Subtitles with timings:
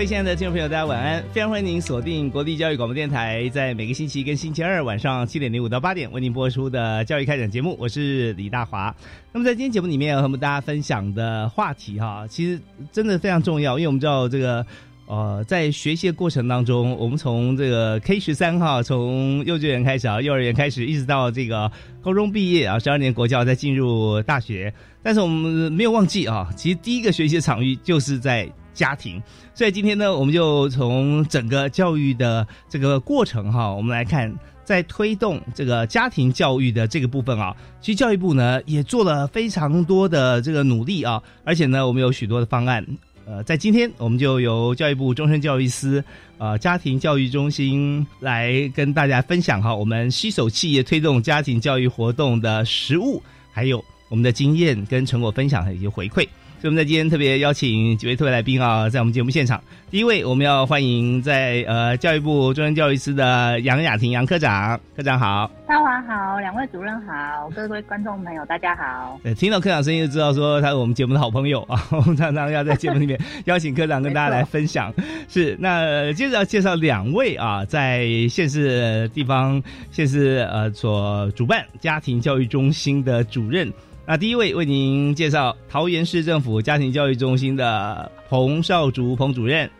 [0.00, 1.22] 各位亲爱的听众朋友，大家晚安！
[1.30, 8.96] 非常欢迎您锁定国立教育广播电台，在每个星期跟星期二晚上七点零五到八点为您播出的教育开讲节目，我是李大华。
[9.30, 12.58] 那么在今天节目里面要和大家分享的话题哈，其实
[12.90, 14.64] 真的非常重要，因为我们知道这个
[15.04, 28.50] 呃，在学习的过程当中，我们从这个 K 十三号，从幼稚园开始啊，幼儿园开始，一直到这个高中毕业啊，十二年国教再进入大学，但是我们没有忘记啊，其实第一个学习的场域就是在。
[28.80, 29.22] 家庭，
[29.54, 42.82] 所以今天呢，我们就从整个教育的这个过程哈，我们来看，在推动这个家庭教育的这个部分啊，其实教育部呢也做了非常多的这个努力啊，而且呢，我们有许多的方案。
[43.26, 46.02] 呃，在今天，我们就由教育部终身教育司
[46.38, 53.22] 呃家庭教育中心来跟大家分享哈，我们携手企业推动家庭教育活动的实物，
[53.52, 56.26] 还有我们的经验跟成果分享以及回馈。
[56.60, 59.58] 所以我们在今天特别邀请几位特别来宾啊，在我们节目现场。
[59.90, 65.50] 第一位，我们要欢迎在呃教育部中央教育司的杨雅婷杨科长，科长好。
[65.66, 69.18] 大华好，两位主任好，各位观众朋友大家好。
[69.22, 71.82] 对，听到科长声音就知道说他是我们节目的好朋友啊。
[71.92, 74.92] 我们常常要在节目里面邀请科长跟大家来分享。
[75.28, 83.72] 是，那接着要介绍两位啊，在县市地方县市呃所主办家庭教育中心的主任。
[84.06, 89.70] 那第一位为您介绍桃园市政府家庭教育中心的彭少竹彭主任。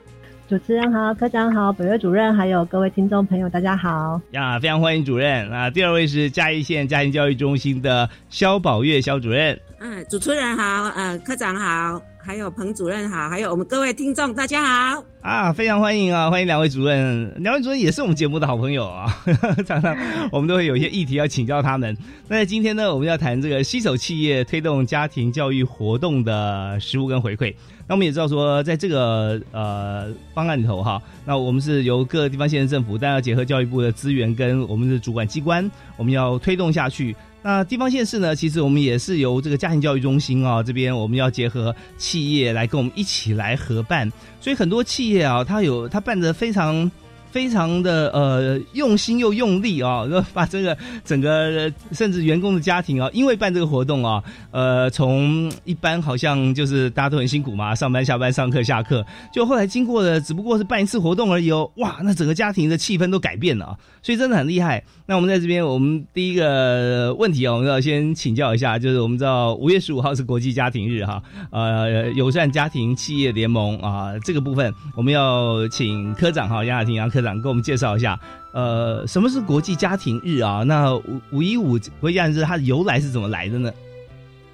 [0.49, 4.21] 主持人好，科长好，本月主任还有各位听众朋友，大家好。
[4.33, 5.49] 呀，非常欢迎主任。
[5.49, 9.59] 那，第二位是嘉义县家庭教育中心的肖宝月肖主任。
[9.79, 12.03] 嗯，主持人好，呃，科长好。
[12.23, 19.07] 还有彭主任好，还有我们各位听众大家好啊，非常欢迎啊，欢迎两位主任，两位主任也是我们节目的好朋友啊，
[19.67, 19.97] 常常
[20.31, 21.97] 我们都会有一些议题要请教他们。
[22.29, 27.55] 那今天呢，我们要谈这个携手企业推动家庭教育活动的实务跟回馈。
[27.89, 37.17] 那我们也知道说，在这个呃方案里头哈，那我们是由各地方县政府，但要结合教育部的资源跟我们的主管机关，我们要推动下去。
[37.43, 38.37] 那地方县市呢？
[38.37, 46.91] 其实我们也是由这个家庭教育中心啊，这边我们要结合企业来跟我们一起来合办，所以很多企业啊，它有它办的非常。
[47.31, 54.21] 非常的呃用心又用力啊，把这个整个甚至员工的家庭啊，因为办这个活动啊，
[54.51, 64.83] 呃，从一般好像就是大家都很辛苦嘛，上班下班上课下课，就后来经过了只不过是办一次活动而已哦，哇，那整个家庭的气氛都改变了，所以真的很厉害。
[65.07, 77.20] 那我们在这边，我们第一个问题啊，我们要先请教一下，就是我们知道五月十五号是国际家庭日哈，呃，友善家庭企业联盟啊，这个部分我们要请科长哈杨雅婷杨科。
[77.23, 78.19] 长给我们介绍一下，
[78.53, 80.63] 呃，什么是国际家庭日啊？
[80.67, 83.73] 那五五一五国际家庭日它的由来是怎么来的呢？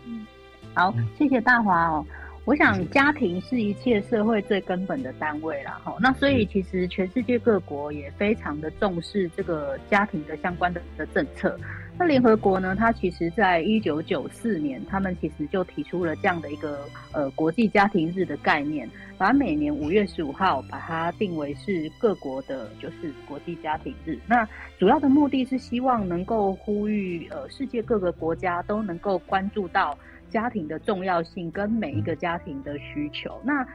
[0.06, 0.26] 嗯，
[0.74, 2.04] 好，谢谢大华哦。
[2.44, 5.96] 我想家庭是一切社会最根本的单位了哈。
[6.00, 11.58] 那所以其实全世界各国也非常的重视这个家庭的相关的的政策。
[11.98, 12.76] 那联合国呢？
[12.76, 16.80] 它其实在一九九四年，他们其实就提出了这样的一个
[17.10, 24.18] 呃国际家庭日的概念，把每年五月十五号把它定为是各国的就是国际家庭日。
[24.26, 24.46] 那
[24.78, 33.40] 主要的目的是希望能够呼吁呃世界各个国家都能够关注到家庭的重要性跟每一个家庭的需求。
[33.42, 33.66] 那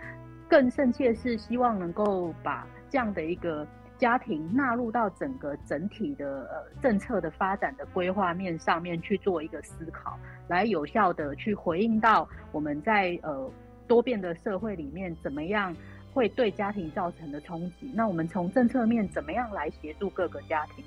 [0.48, 3.68] 更深切是希望能够把这样的一个。
[4.02, 10.18] 家庭纳入到整个整体的呃政策的发展的规划面上面去做一个思考，
[10.48, 13.48] 来有效的去回应到我们在呃
[13.88, 15.76] 多变的社会里面怎么样
[16.12, 17.92] 会对家庭造成的冲击。
[17.94, 20.84] 那我们从政策面怎么样来协助各个家庭？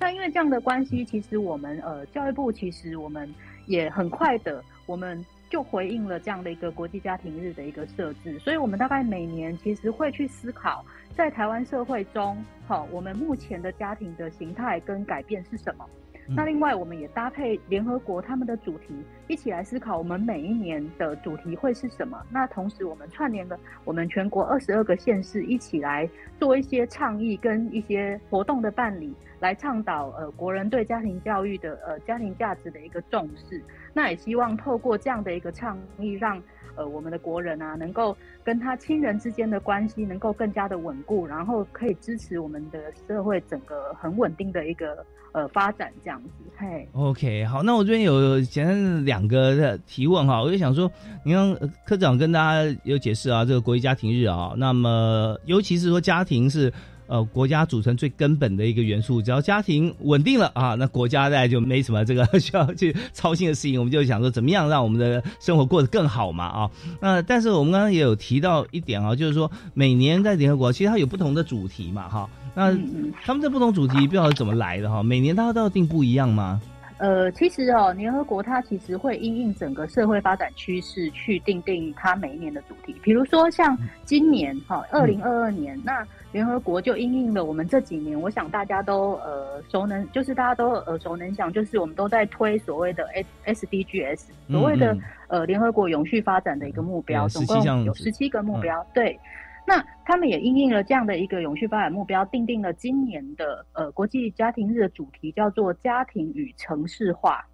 [0.00, 3.32] 那因为这样的关系，其实我们呃教育部其实我们
[3.66, 10.84] 也很快的，我们就回应了这样的一个国际家庭日的一个设置，所以我们大概每年其实会去思考，
[11.16, 12.36] 在台湾社会中，
[12.66, 15.88] 好，我们目前的家庭的形态跟改变是什么。
[16.28, 18.94] 那另外，我们也搭配联合国他们的主题，
[19.28, 22.20] 一起来思考我们每一年的主题会是什么。
[22.30, 26.06] 那同时，我们串联了我们全国二十二个县市，一起来
[26.38, 33.62] 做一些倡议跟一些活动的办理，来倡导呃国人对家庭教育的呃家庭价值的一个重视。
[33.94, 36.42] 那也希望透过这样的一个倡议，让
[36.76, 42.78] 呃我们的国人啊，能够跟他亲人之间的关系能够更加的稳固，然后可以支持我们的
[43.08, 45.04] 社会整个很稳定的一个。
[45.32, 50.90] 呃，发展这样子，嘿，OK，好，那我这边有简单两个的提问哈，我就想说，
[51.26, 56.72] 你看科长跟大家有解释啊，这个国际家庭日啊，那么尤其是说家庭是。
[57.06, 63.78] 呃，国家组成最根本的一个元素，只要家庭稳定了啊，那国家在就没什么这个 需要去操心的事情。
[63.78, 66.70] 我们就想说，怎么样让我们的生活过得更好嘛啊？
[67.00, 72.28] 那但是我们刚刚也有提到一点啊，就是说每年在联合国，其实它有不同的主题嘛哈。
[72.54, 72.76] 那
[73.24, 75.02] 他们这不同主题不知道是怎么来的哈？
[75.02, 76.60] 每年它都要定不一样吗？
[76.98, 82.94] 呃，其实哦，联合国它其实会因应整个社会发展趋势去定定它每一年的主题。
[83.02, 86.06] 比如说像今年哈，二零二二年那。
[86.32, 94.94] 联合国就因应了我们这几年，我想大家都呃熟能，就是大家都耳熟能详，就是我们都在推所谓的 S S D G S，所谓的
[95.28, 98.86] 呃联合国永续发展的一个目标，总共有十七个目标。
[98.92, 99.18] 对，
[99.66, 107.44] 那他们也应应了这样的一个永续发展目标，定定了今年的呃国际家庭日的主题叫做家庭与城市化，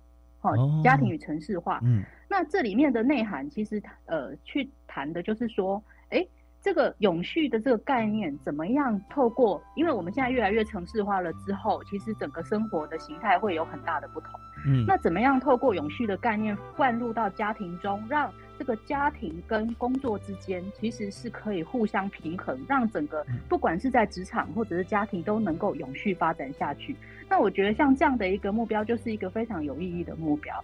[0.40, 1.80] 好，家庭与城市化。
[1.82, 6.26] 嗯，那这里面的内涵其实呃去谈的就是说，哎。
[6.64, 9.02] 这个永续的这个概念怎么样？
[9.10, 14.30] 透过，因为我们现在越来越城市化了之后，其实整个生活的形态会有很大的不同。
[14.66, 26.94] 嗯，那怎么样透过永续的概念灌入到家庭中，让这个家庭跟工作之间其实是可以互相平衡，让整个不管是在职场或者是家庭都能够永续发展下去。
[27.28, 30.54] 那我觉得像这样的一个目标，就是一个非常有意义的目标。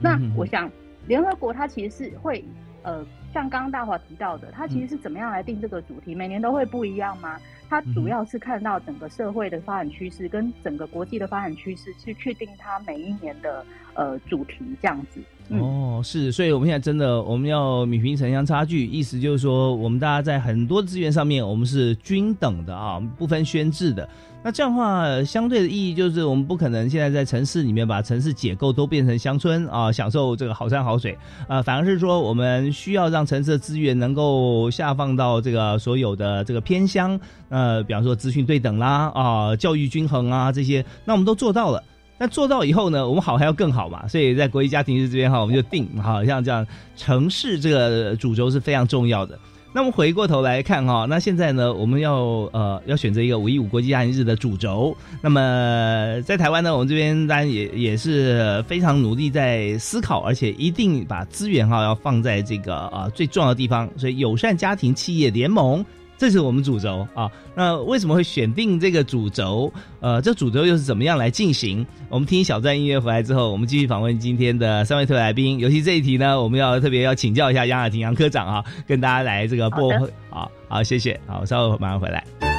[0.00, 0.70] 那我想，
[1.06, 2.44] 联合国它其实是会。
[2.84, 6.14] 呃，像刚刚大华提到的，它其实是怎么样来定这个主题？
[6.14, 7.40] 每年都会不一样吗？
[7.68, 13.64] 它主要是看到整个社会的发展趋势跟整个国际的发展趋势，去确定它每一年的
[13.94, 15.20] 呃主题这样子。
[15.50, 24.08] 哦，是，所以我们现在真的我们要米平城乡差距，意思就是说，我们大家在很多资源上面，我们是均等的啊，不分宣制的。
[24.42, 37.18] 那这样的话，相对的意义就是，我们不可能现在在城市里面把城市解构都变成乡村啊，享受这个好山好水啊，反而是说，我们需要让城市的资源能够下放到这个所有的这个偏乡，
[37.48, 41.82] 呃，比方说资讯对等啦啊，教育均衡啊这些，那我们都做到了。
[42.24, 46.66] 那做到以后呢，我们好还要更好嘛，所以在国际家庭日这边哈，我们就定好像这样
[46.96, 49.38] 城市这个主轴是非常重要的。
[49.74, 52.14] 那么回过头来看哈，那现在呢，我们要
[52.54, 54.96] 呃要选择一个五一五国际家庭日的主轴。
[55.20, 63.86] 那么在台湾呢，我们这边当然也也是非常努力在思考，而且一定把资源哈要放在这个啊最重要的地方。
[63.98, 65.84] 所以友善家庭企业联盟。
[66.24, 69.70] 这是我们主轴啊，那为什么会选定这个主轴？
[70.00, 71.86] 呃，这主轴又是怎么样来进行？
[72.08, 75.58] 我们听小站音乐回来之后，我们继续访问今天的三位特来宾。
[75.58, 79.92] 尤其这一题呢，我们要特别要请教一下杨雅婷杨科长啊，跟大家来这个播。
[80.30, 82.53] 好好，谢谢，好，稍后马上回来。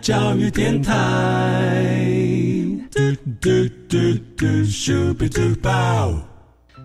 [0.00, 0.94] 教育电台。
[2.90, 3.00] 嘟
[3.40, 3.50] 嘟
[3.88, 3.96] 嘟
[4.36, 6.12] 嘟，咻比嘟爆。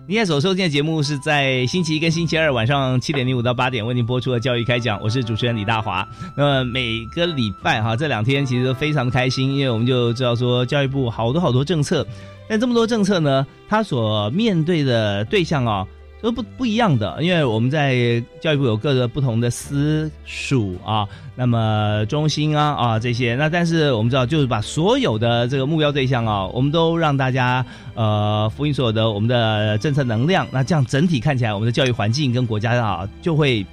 [0.06, 6.08] 您现在所收听的节目是在星期一跟星期二晚上七点零五到八点为您播出的教育开讲，我是主持人李大华。
[6.36, 12.06] 那么每个礼拜哈，这两天其实都非常的开心，因为我们就知道说教育部好多好多政策，
[12.48, 15.86] 但这么多政策呢，它所面对的对象啊。
[16.20, 21.06] 都不不一样的，因为我们在教育部有各个不同的私属啊，
[21.36, 33.64] 那么中心啊啊这些，那但是我们知道，就是把所有的这个目标对象啊，我们都让大家呃，福音所有的我们的政策能量，那这样整体看起来，我们的教育环境跟国家啊就会。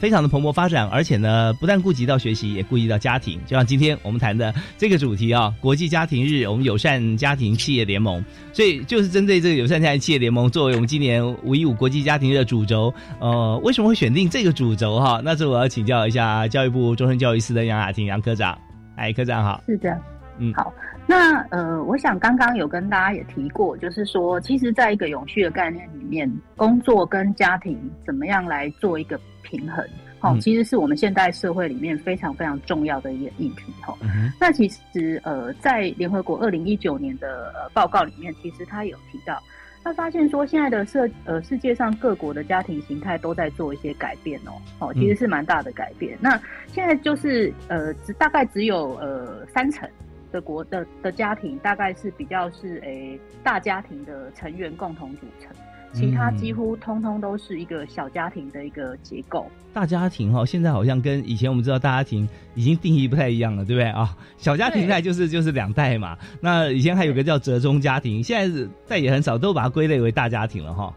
[0.00, 3.40] 非常的蓬勃发展，而且呢，不但顾及到学习，也顾及到家庭。
[3.44, 12.92] 就像今天我们谈的这个主题啊，国际家庭日，我们友善家庭企业联盟，所以就是针对这个友善家庭企业联盟作为我们今年五一五国际家庭日的主轴。
[13.20, 15.20] 呃，为什么会选定这个主轴哈？
[15.24, 18.56] 那这我要请教一下教育部终身教育司的杨雅婷杨科长。
[18.96, 19.62] 哎，科长好。
[19.66, 19.96] 是的，
[20.38, 20.72] 嗯，好。
[21.08, 29.18] 那呃，我想刚刚有跟大家也提过，就是说，其实在一个永续的概念里面，工作跟家庭怎么样来做一个。
[29.50, 29.82] 平衡，
[30.18, 33.96] 好，其实是我们现代社会里面非常非常重要的一个议题，哈。
[34.38, 39.42] 那其实呃，在联合国二零一九年的呃报告里面，其实他有提到，
[39.82, 46.18] 他发现说现在的社呃世界上各国的家庭形态都在做一些改变哦，哦，其实是蛮大的改变。
[46.20, 49.88] 那现在就是呃，只大概只有呃三成
[50.32, 55.50] 的国的的家庭，大概是比较是诶大家庭的成员共同组成。
[55.94, 59.50] 其他几乎通通都是一个小家庭的一个结构。
[59.72, 64.14] 大家庭哈，现在好像跟以前我们知道大家庭已经定义不太一样了，对不对啊？
[64.36, 66.16] 小家庭在就是就是两代嘛。
[66.42, 70.94] 那以前还有个叫折中家庭，现在是再也很少都把它归类为大家庭了哈。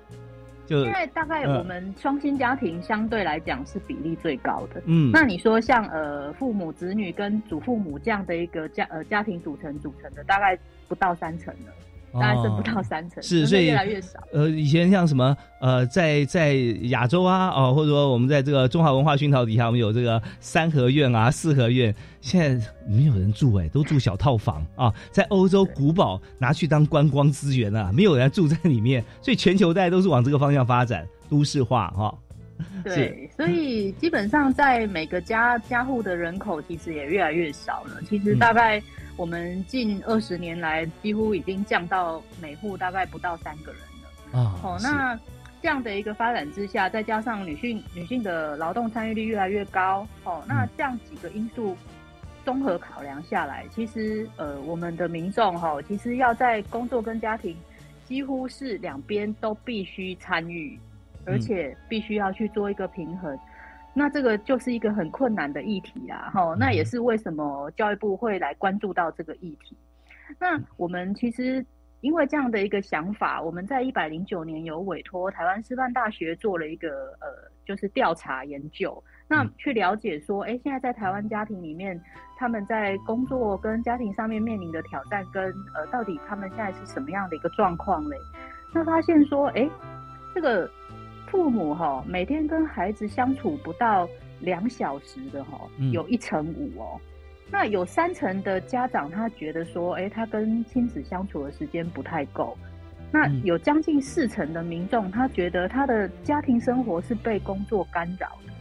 [0.71, 4.81] 就现在大概我们双薪家庭相对来讲是比例最高的。
[4.85, 11.73] 嗯，那你说像呃父母子女跟祖父母这样的一个家呃家庭组成组成的，大概不到三成了。
[12.13, 14.19] 大概剩不到三成，是所以越来越少。
[14.33, 16.53] 呃，以前像什么呃，在在
[16.89, 24.93] 亚洲啊，哦，或者说我们在这个中华文化熏陶底下，我们有这个三合院啊、四合院，现在没有人住哎，都住小套房啊。
[25.11, 32.13] 在欧洲古堡拿去当观光资源啊，没有人住在里面，所以全球大家都是往这个方向发展，都市化哈。
[32.83, 38.01] 对，所以基本上在每个家家户的人口其实也越来越少了。
[38.09, 38.81] 其实大概。
[39.21, 43.81] 我们近二十年来几乎已经降到每户大概不到三个人
[44.33, 44.59] 了啊。
[44.63, 45.15] 哦，那
[45.61, 51.77] 这样的一个发展之下，再加上女性女性的劳动参与率越来越高，哦，那这样几个因素
[52.43, 57.55] 综合考量下来，其实呃，我们的民众哈，其实要在工作跟家庭
[58.07, 60.79] 几乎是两边都必须参与，
[61.25, 63.37] 而且必须要去做一个平衡。
[63.93, 69.77] 那这个就是一个很困难的议题啦，哈，那也是为什么教育部会来关注到这个议题。
[70.39, 71.65] 那我们其实
[71.99, 76.87] 因为这样的一个想法，我们在一百零九年有委托台湾师范大学做了一个
[77.19, 82.01] 呃，就是调查研究，那去了解说，哎，现在在台湾家庭里面，
[82.37, 88.15] 他们在工作跟家庭上面面临的挑战，跟呃，到底他们现在是什么样的一个状况嘞？
[88.73, 89.69] 那发现说，哎，
[90.33, 90.71] 这个。
[91.31, 94.07] 父母哈每天跟孩子相处不到
[94.41, 95.61] 两小时的哈，
[95.93, 96.99] 有一成五哦。
[97.49, 102.57] 那有三成的家长他觉得说，哎，他跟亲子相处的时间不太够。
[103.13, 108.53] 那有将近四成的民众，他觉得他的家庭生活是被工作干扰的。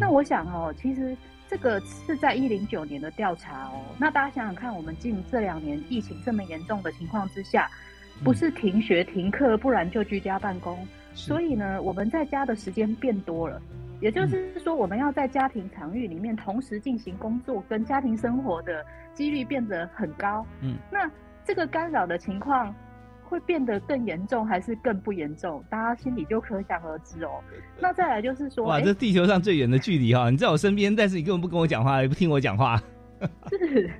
[0.00, 1.16] 那我想哦，其实
[1.48, 3.80] 这个是在一零九年的调查哦。
[3.96, 7.70] 那大家想想看，我们近这两年疫情这么严重的情况之下，
[8.24, 10.84] 不是停学停课，不然就居家办公。
[11.14, 13.60] 所以呢，我们在家的时间变多了，
[14.00, 18.84] 也就是说，我们要在家庭场域里面同时进行工作跟家庭生活的
[19.14, 20.46] 几率变得很高。
[20.60, 21.10] 嗯，那
[21.44, 22.74] 这个干扰的情况
[23.24, 25.62] 会变得更严重还是更不严重？
[25.68, 27.42] 大家心里就可想而知哦。
[27.80, 32.80] 那再来就是说，哇，这地球上最远的距离哈，你在我身边，但是你根本不跟我讲话，也不听我讲话。
[33.50, 33.90] 是。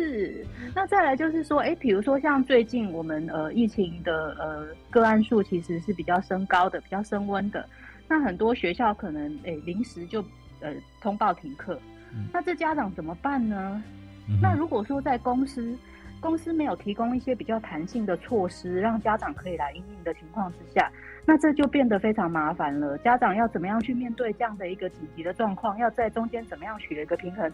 [0.00, 7.68] 是，那再来就是说，哎，比如说像最近我们呃疫情的呃个案数其实是比较升高的，比较升温的，
[8.08, 10.22] 那很多学校可能哎临时就
[10.60, 11.78] 呃通报停课，
[12.32, 13.82] 那这家长怎么办呢？
[14.40, 15.76] 那如果说在公司。
[16.22, 20.92] 公司没有提供一些比较弹性的措施，让家长可以来应应的情况之下，
[21.30, 22.98] 那这就变得非常麻烦了。
[22.98, 25.78] 家长要怎么样去面对这样的一个紧急的状况？
[25.78, 27.48] 要在中间怎么样取得一个平衡？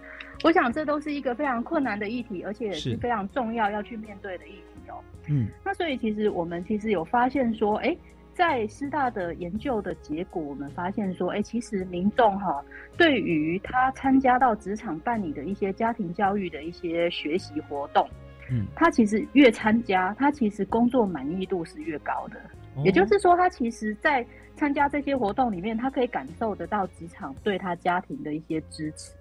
[0.44, 4.94] 我想这都是一个非常困难的议题，而且也是非常重要要去面对的议题哦。
[5.28, 7.94] 嗯，那所以其实我们其实有发现说，哎，
[8.32, 12.64] 在师大的研究的结果，我们发现说，哎，其实民众哈
[12.96, 18.08] 对于他参加到职场办理的一些家庭教育的一些学习活动。
[18.50, 22.40] 嗯，他其实越参加，他其实工作满意度是越高的。
[22.84, 29.12] 也就是说，他其实，在参加这些活动里面，他可以感受得到职场对他家庭的一些支持。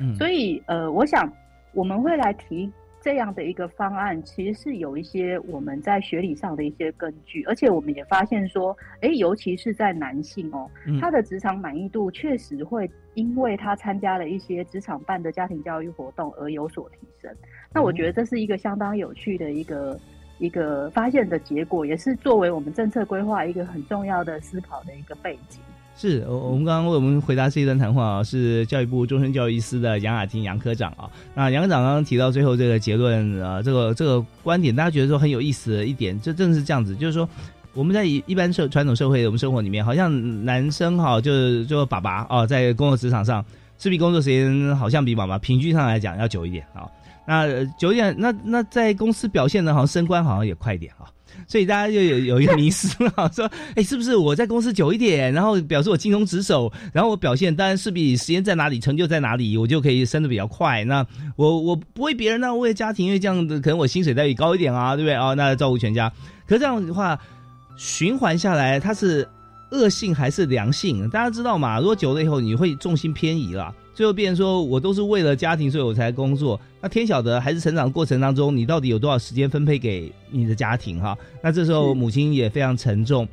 [0.00, 1.32] 嗯，所以，呃，我想
[1.72, 10.68] 我们会来提这样的一个方案，其实是有一些我们在学理上的一些根据，而且我们也发现说，哎，尤其是在男性哦，
[11.00, 17.32] 他的职场满意度确实会因为他参加了一些职场办的家庭教育活动而有所提升。
[17.72, 19.98] 那我觉得这是一个相当有趣的一个。
[20.38, 25.60] 一个发现的结果，也是作为我们政策规划一个很重要的思考的一个背景。
[25.96, 31.08] 是，我我们刚刚为我们回答这一段谈话啊，是教育部终身教育司的杨雅婷杨科长啊。
[31.34, 37.28] 那杨科长刚刚提到最后这个结论啊，这个这个观点，大家觉得说很有意思的一点，就正是这样子，就是说
[37.74, 43.44] 我们在一一般社传统社会我们生活里面，好像男生哈，就是就爸爸啊，在工作职场上，
[43.78, 46.90] 是比工作时间好像比妈妈平均上来讲要久一点啊。
[47.26, 51.08] 那久一点，那那在公司表现的好像升官好像也快一点啊，
[51.48, 60.84] 所以大家就有有一个迷思了，说，哎，是不是我在公司久一点，然后表示我精通职守，然后我表现当然是比时间在哪里，成就在哪里，我就可以升的比较快。
[60.84, 65.34] 那我我不为别人呢，为家庭，因为这样的可能我薪水待遇高一点啊，对不对啊？
[65.34, 66.12] 那照顾全家，
[66.46, 67.18] 可这样的话
[67.76, 69.26] 循环下来，它是
[69.70, 71.08] 恶性还是良性？
[71.08, 71.78] 大家知道嘛？
[71.78, 73.74] 如果久了以后，你会重心偏移了。
[73.94, 76.60] 最后变成说我都是为了家庭，所以我才工作。
[76.80, 81.16] 那天晓得孩子成长过程当中，你到底有多少时间分配给你的家庭哈？
[81.40, 83.26] 那这时候母亲也非常沉重。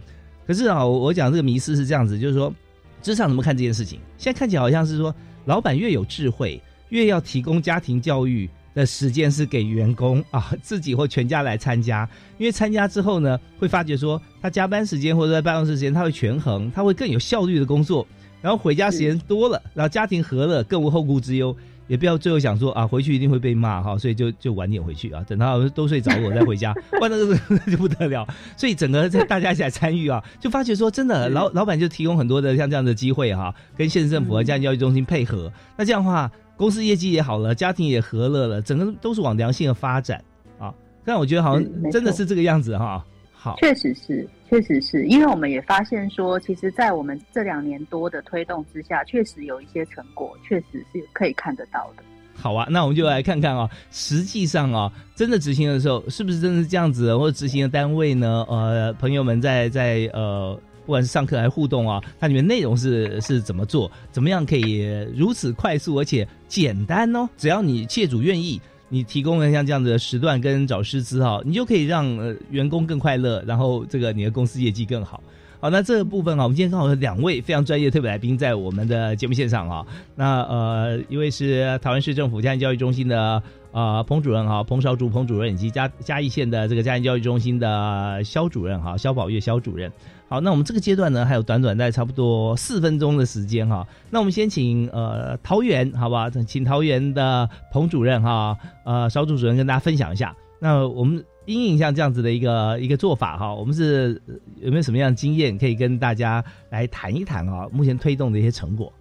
[0.45, 2.53] 可是啊，我讲这个迷思是这样子，就是说
[3.01, 3.99] 职场怎么看这件事情？
[4.17, 5.13] 现在看起来好像是说，
[5.45, 12.07] 老板越有智慧，越要提供家庭教育的时间是给员工 啊，自己或全家来参加。
[12.37, 18.05] 因为参加之后呢，会发觉说他加班时间或者在办公室时间他会权衡，他会更有效率的工作。
[18.41, 21.55] 然后回家时间多了，然后家庭和乐，更无后顾之忧，
[21.87, 27.37] 也不要最后想说啊，回去一定会被骂哈，所以就就晚点回去啊，等到都睡着我再回家，哇，那个
[27.69, 28.27] 就不得了。
[28.57, 40.23] 所以整个在大家一起来参与啊，就发觉说真的，老老板就提供很多的像这样的机会哈，跟县政府和家庭教育中心配合，那这样的话，公司业绩也好了，家庭也和乐了，整个都是往良性的发展
[40.57, 40.73] 啊。
[41.05, 43.05] 但我觉得好像真的是这个样子哈。
[43.41, 44.27] 好，确实是。
[44.47, 52.03] 确实是因为我们也发现说，其实，在我们这两年多的推动之下，确实有一些成果，确实是可以看得到的。
[52.35, 57.15] 好啊，那我们就来看看啊，实际上啊，真的执行的时候，是不是真的是这样子？
[57.17, 58.45] 或者执行的单位呢？
[58.49, 60.53] 呃，朋友们在在呃，
[60.85, 63.89] 不管是上课还是互动啊，它里面内容是是怎么做？
[64.11, 64.81] 怎么样可以
[65.15, 67.29] 如此快速而且简单呢？
[67.37, 68.59] 只要你业主愿意。
[68.93, 75.23] 你提供了像这样的时段跟找师资哈，你就可以让呃员工更快乐，然后这个你的公司业绩更好。
[75.61, 79.85] 好，那这个部分哈，我们今天刚好有两位非常专业特别来宾在我们的节目现场啊。
[80.15, 89.91] 那呃，一位是台湾市政府家庭教育中心的呃彭主任哈，彭少竹彭主任，以及嘉嘉义县的这个家庭教育中心的肖主任哈，肖宝月肖主任。
[90.27, 93.87] 好，那我们这个阶段呢，还有短短在差不多四分钟的时间哈。
[94.09, 100.35] 那我们先请呃桃园，好吧，请桃园的彭主任哈，呃邵主任跟大家分享一下。
[100.59, 104.21] 那我们应应像这样子的一个一个做法哈，我们是
[104.61, 107.67] 有没有什么样的经验可以跟大家来谈一谈啊？
[107.71, 108.91] 目前推动的一些成果。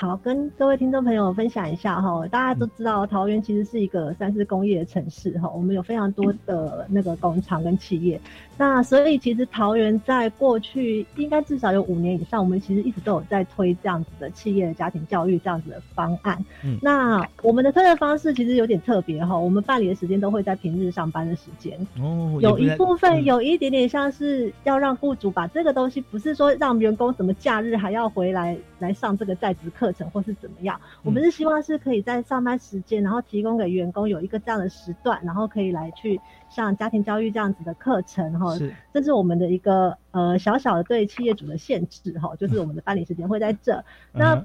[0.00, 8.20] 好，跟各位听众朋友分享一下哈，大家都知道桃园其实是一个算是工业城市哈，我们有非常多的那个工厂跟企业，
[8.56, 16.38] 那所以其实桃园在过去应该至少有五年以上，我们其实一直都有在推这样子的企业家庭教育这样子的方案。
[16.62, 21.76] 嗯，那我们的推的方式其实有点特别哈，我们办理的时间都会在平日上班的时间。
[22.00, 29.87] 哦，有一部分有一点点像是要让雇主把这个东西，不是说让员工什么假日还要回来来上这个在职课。
[29.88, 36.20] 课程或是怎么样，我们是希望是可以在上班时间，然后提供给员工有一个这样的时段，然后可以来去
[36.50, 38.54] 上家庭教育这样子的课程哈。
[38.54, 43.82] 是，这是我们的一个呃小小的对企业主的限制哈，就是我们的办理时间会在这。
[44.12, 44.44] 那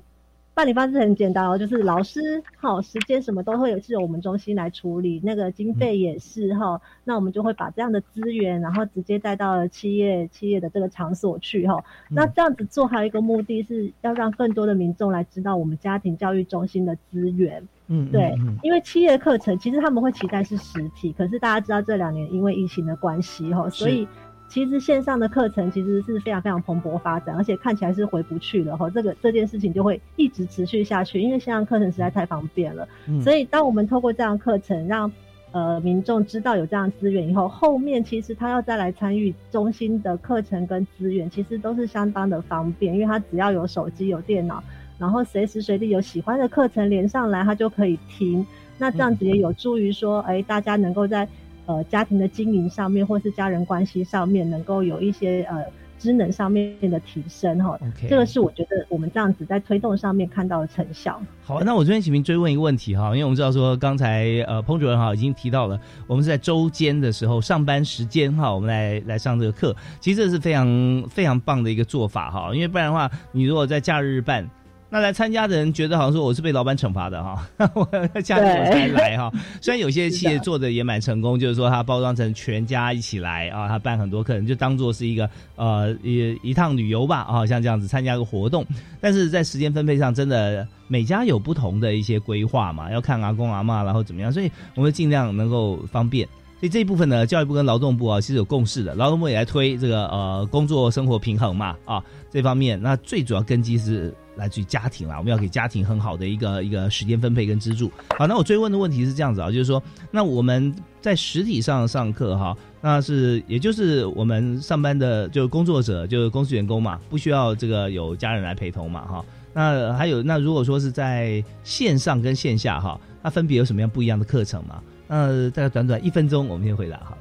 [0.55, 11.83] 办理方式很简单哦，就是老师好时间什么都会有是由我们中心来处理，那个经费也是哈，那我们就会把这样的资源，然后直接带到企业企业的这个场所去哈。
[12.09, 24.07] 那这样子做还有一个目的是要让更多的民众来知道我们家庭教育中心的资源，嗯，对，因为企业课程其实他们会期待是实体，可是大家知道这两年因为疫情的关系哈，所以。
[24.53, 28.87] 其实线上的课程其实是非常非常蓬勃发展，而且看起来是回不去了哈。
[28.87, 32.87] 这个这件事情就会一直持续下去，因为线上课程实在太方便了。
[33.23, 35.11] 所以当我们透过这样课程，让
[35.53, 44.63] 呃民众知道有这样资源以后，后面其实他要再来参与中心的课程跟资源，其实都是相当的方便，因为他只要有手机有电脑，
[44.99, 48.45] 然后随时随地有喜欢的课程连上来，他就可以听。
[48.77, 51.27] 那这样子也有助于说，哎，大家能够在
[51.65, 55.63] 呃家庭的经营上面，或是家人关系上面，能够有一些呃。
[55.99, 61.17] 职能上面的提升哈，这个是我觉得我们这样子在推动上面看到的成效。
[61.45, 74.45] 好，那我这边请您追问一个问题哈，因为我们知道说刚才呃彭主任哈已经提到了，我们是在周间的时候上班时间哈，我们来来上这个课，其实这是非常非常棒的一个做法哈，因为不然的话，你如果在假日办。
[74.93, 79.31] 那来参加的人觉得好像说我是被老板惩罚的哈， 我家里我才来哈。
[79.59, 88.63] 虽然有些企业做的也蛮成功，就是说他包装成全家一起来啊，他办很多客人就当做是一个呃一一趟旅游吧啊，像这样子参加个活动。
[89.01, 96.27] 但是在时间分配上，真的每家有不同的一些规划嘛，要看阿公阿妈然后怎么样，所以我们尽量能够方便。
[96.63, 98.95] 所以这一部分呢，教育部跟劳动部啊，其实有共识的。
[98.95, 104.15] 劳动部也来推这个呃工作生活平衡嘛啊这方面，那最主要根基是。
[104.35, 107.91] 来自于家庭啦，我们要给家庭很好的一个一个时间分配跟资助。
[108.17, 119.25] 好，那我追问的问题是这样子啊，就是说，那我们在实体上上课哈，那是也就是我们上班的就是工作者，就是公司员工嘛，不需要这个有家人来陪同嘛哈。
[119.53, 124.81] 那还有，那如果说是在线上跟线下哈，那分别有什么样不一样的课程嘛？
[125.07, 127.17] 那大概短短一分钟，我们先回答哈。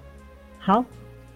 [0.59, 0.85] 好，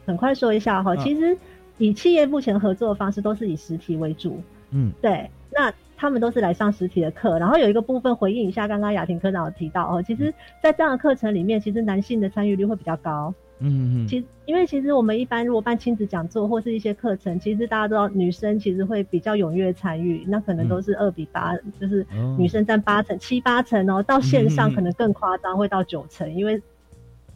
[0.07, 1.37] 很快说一下哈，其实
[1.79, 5.29] 以企业目前合作的方式都是以实体为主，嗯，对。
[5.51, 10.33] 那他们都是来上实体的课，然后有一个部分回应一下刚刚雅婷科长有提到哦，其实，
[10.63, 13.33] 在这样的课程里面，其实男性的参与率会比较高。
[13.61, 14.09] 嗯嗯。
[14.09, 22.07] 其实，因为其实我们一般如果办亲子讲座或是一些课程，其实大家都知道女生其实会比较踊跃参与，那可能都是二比八，就是
[22.39, 26.61] 女生占八成、七八成哦，到线上可能更夸张，会到九成，因为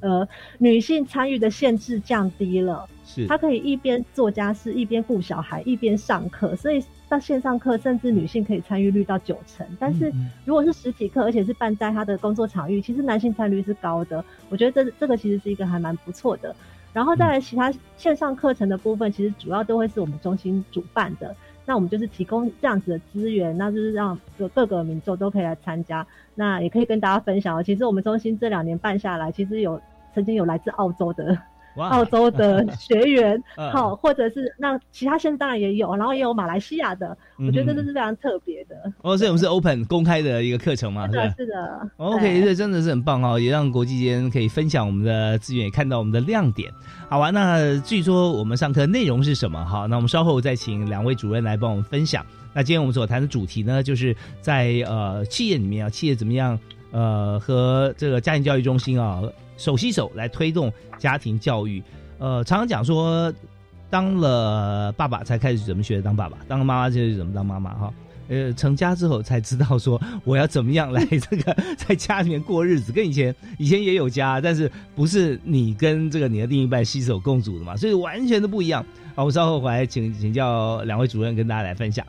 [0.00, 0.26] 呃
[0.58, 6.82] 女性参与的限制降低了，是她可以一边做家事，一边顾小孩，一边上课，所以。
[7.10, 9.66] 到线上课，甚至女性可以参与率到九成。
[9.80, 10.10] 但是
[10.44, 14.24] 如果是实体课，而且是办在他的工作场域，其实男性参与率是高的。
[14.48, 16.54] 我觉得这这个其实是一个还蛮不错的。
[16.92, 21.34] 然后再来其他线上课程的部分，其实主要都会是我们中心主办的。
[21.66, 26.06] 那我们就是提供这样子的资源，那就是让各各个民众都可以来参加。
[26.34, 29.80] 那也可以跟大家分享哦，其实我们中心这两年办下来，其实有
[30.14, 31.36] 曾经有来自澳洲的。
[31.76, 38.76] 澳洲的学员， 好，或者是那其他县当然也有，然后也有马来西亚的，我觉得这是非常特别的。
[39.02, 41.90] 哦，所以我们是 open 公开的一个课程嘛，是的，是的。
[41.96, 46.70] OK，这真的是很棒哦，也让国际间可以分享我们的资源，也看到我们的亮点。
[47.08, 49.64] 好啊，那据说我们上课内容是什么？
[49.64, 52.24] 哈，那我们稍后再请两位主任来帮我们分享。
[52.52, 56.58] 那今天我们所谈的主题呢，就是在呃企业里面啊，企业怎么样
[56.90, 59.22] 呃和这个家庭教育中心啊。
[59.60, 61.82] 手携手来推动家庭教育，
[62.18, 63.30] 呃，常常讲说，
[63.90, 67.92] 当了爸爸才开始怎么学当爸爸，当了妈妈就是怎么当妈妈哈，
[68.28, 78.82] 呃，成家之后才知道说我要怎么样来这个 在家里面过日子，跟以前以前也有家，但是不是你跟这个你的另一半携手共组的嘛，所以完全都不一样。
[79.14, 82.06] 好，我稍后回来请请教两位主任跟大家来分享。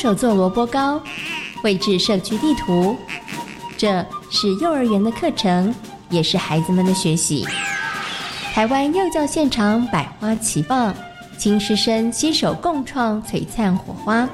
[0.00, 0.98] 手做萝卜糕，
[1.60, 2.96] 绘制社区地图。
[3.76, 5.74] 这是幼儿园的课程，
[6.08, 7.46] 也是孩子们的学习。
[8.54, 10.94] 台湾幼教现场百花齐放，
[11.36, 14.26] 亲师生携手共创璀璨火花。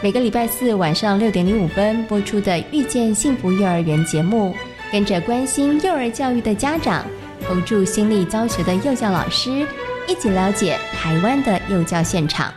[0.00, 4.54] 每个礼拜四晚上六点零五分播出的《遇见幸福幼儿园》节目，
[4.92, 7.04] 跟着关心幼儿教育的家长，
[7.44, 9.66] 投注心力教学的幼教老师，
[10.06, 12.54] 一起了解台湾的幼教现场。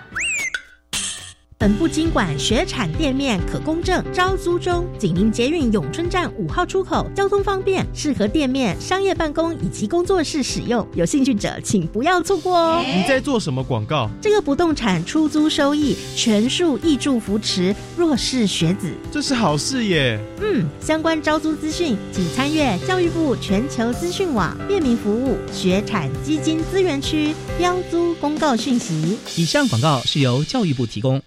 [1.63, 10.85] 本部经管学产店面可公证招租中，紧邻捷运永春站五号出口，交通方便，适合店面、商业办公以及工作室使用。
[10.93, 12.83] 有兴趣者请不要错过哦！
[12.85, 14.09] 你在做什么广告？
[14.21, 20.19] 这个不动产出租收益全数挹注扶持弱势学子，这是好事耶！
[20.41, 29.17] 嗯，相关招租资讯请参阅教育部全球资讯网便民服务学产基金资源区标租公告讯息。
[29.37, 31.21] 以上广告是由教育部提供。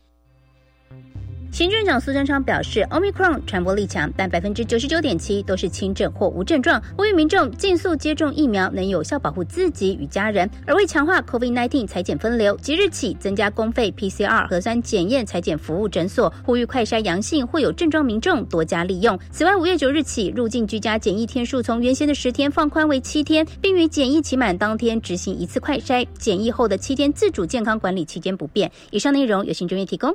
[1.57, 10.47] 行政长苏贞昌表示，Omicron 传播力强，但百分之九十九点七都是轻症或无症状，呼吁民众尽速接种疫苗，能有效保护自己与家人。
[10.66, 19.19] 而为强化 COVID-19 裁剪分流，即日起增加公费 PCR 核酸检验裁剪服务诊所，呼吁快筛阳性或有症状民众多加利用。
[19.31, 28.71] 此外，五月九日起，入境居家检疫天数从原先的十天放宽为七天，并于检疫期满当天执行一次快筛，检疫后的七天自主健康管理期间不变。
[28.90, 30.14] 以上内容由行政院提供。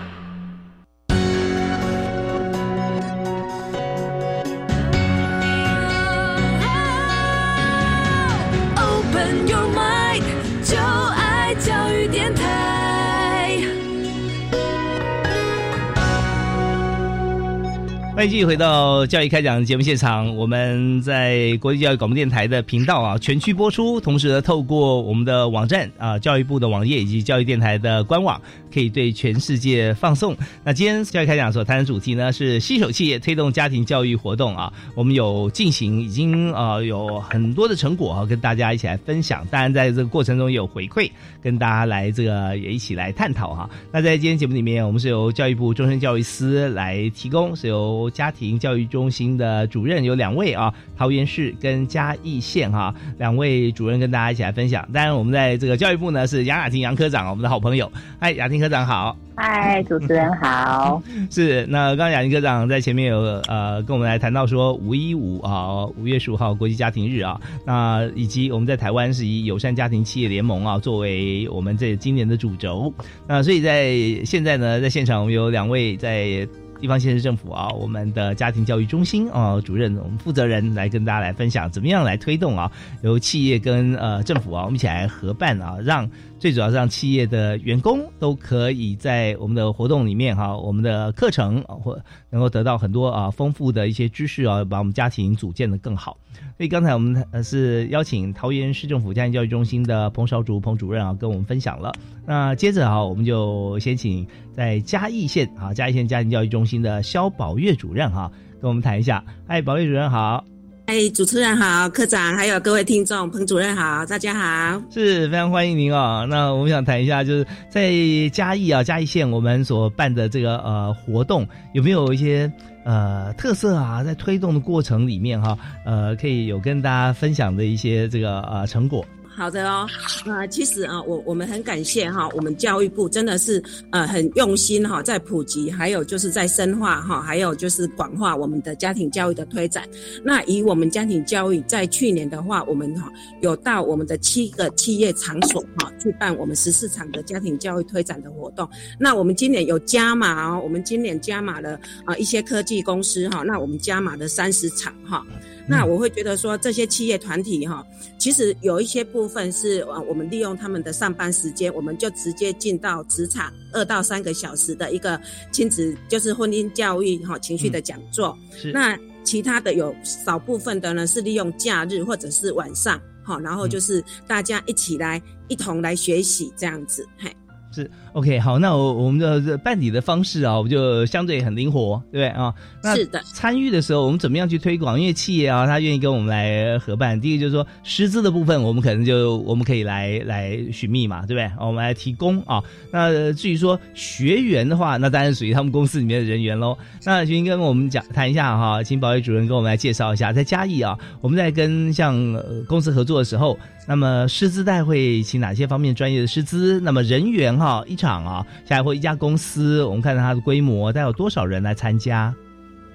[18.21, 28.39] 欢迎继续回到教育开讲节目现场，我们在国际教育广播电台的频道啊全区播出，同时呢透过我们的网站啊教育部的网页以及教育电台的官网，
[28.71, 30.37] 可以对全世界放送。
[30.63, 41.09] 那今天教育开讲所谈的主题呢是新手企业推动家庭教育活动啊，我们有进行已经呃有很多的成果啊跟大家一起来分享，当然在这个过程中有回馈，
[41.41, 43.67] 跟大家来这个也一起来探讨哈。
[43.91, 54.87] 那在今天节目里面，我们是由教育部终身教育司来提供，是由家庭教育中心的主任有两位啊，桃园市跟嘉义县哈两位主任跟大家一起来分享。
[54.93, 57.91] 当然，我们在这个教育部呢是杨雅婷杨科长，我们的好朋友。
[58.19, 59.17] 嗨，雅婷科长好。
[59.35, 61.01] 嗨，主持人好。
[61.31, 72.93] 是，那刚刚雅婷科长在前面有呃跟我们来谈到说五一五啊，五月十五号国际家庭日啊，那以及我们在台湾是以友善家庭企业联盟啊作为我们这今年的主轴。
[73.27, 73.95] 那所以在
[74.25, 76.47] 现在呢，在现场我们有两位在。
[76.81, 82.71] 地方县市政府啊，我们的家庭教育中心啊主任，我们负责人来跟大家来分享，怎么样来推动啊，
[83.03, 86.09] 由企业跟呃政府啊，我们一起来合办啊，让
[86.41, 91.95] 最主要是让企业的员工都可以在我们的活动里面哈，我们的课程或
[92.31, 96.17] 能够得到很多啊丰富的一些知识啊，把我们家庭组建的更好。
[96.57, 101.93] 所以刚才我们呃是邀请桃园市政府家庭教育中心的彭少竹彭主任啊，跟我们分享了。
[102.25, 109.23] 那接着啊，我们就先请在嘉义县啊嘉义县家庭教育中心的肖宝月主任哈，跟我们谈一下。
[109.45, 110.43] 哎，宝月主任好。
[110.91, 116.27] 哎，主持人好，科长还有各位听众，彭主任好，大家好，是非常欢迎您哦。
[116.29, 117.93] 那我们想谈一下，就是在
[118.33, 122.51] 嘉义啊嘉义县我们所办的这个呃活动，有没有一些
[122.83, 124.03] 呃特色啊？
[124.03, 129.05] 在推动的过程里面哈，呃，可以有跟大家分享的一些这个呃成果。
[129.41, 129.87] 好的哦，
[130.27, 133.59] 呃，其实啊，我我们很感谢哈，我们教育部真的是
[133.91, 139.83] 呃很用心哈，在普及，还有就是在深化哈，还有就是广化我们的家庭教育的推展。
[140.23, 148.69] 那以我们家庭教育在去年的话，我们哈有到我们的七个企业场所哈去办我们十四场的家庭教育推展的活动。
[148.99, 155.25] 那我们今年有加码哦，我们今年加码了啊一些科技公司哈，那我们加码了三十场哈。
[155.71, 157.81] 那我会觉得说，这些企业团体哈，
[158.17, 165.17] 其实有一些部分是呃，我们利用他们的上班时间，我们就直接进到职场二到三个小时的一个
[165.49, 168.37] 亲子，就是婚姻教育哈情绪的讲座。
[168.51, 168.73] 是。
[168.73, 177.33] 那其他的有少部分的呢，是利用假日或者是晚上哈，然后就是大家一起来一同来学习这样子，嘿。
[177.73, 182.53] 是 OK，好，那我我们的这办理的方式啊，我们就相对很灵活，对不对啊？
[182.83, 184.99] 那是的参与的时候，我们怎么样去推广？
[184.99, 187.19] 因为企业啊，他愿意跟我们来合办。
[187.19, 191.49] 第一个就是说，师资的部分，我们可能就我们可以来来寻觅嘛，对不对？
[191.65, 192.61] 我们来提供啊。
[192.91, 196.77] 那至于说学员的话，那当然属于他们公司里面的人员喽。
[197.05, 206.79] 那徐云跟我们讲谈一下哈，请保卫主任跟我们来介绍一下，在嘉义啊，我们在跟像呃公司合作的时候，那么师资带会请哪些方面专业的师资？
[206.81, 212.33] 那么人员哈，一场啊，下一或一家公司，我们看看它的规模，大概有多少人来参加？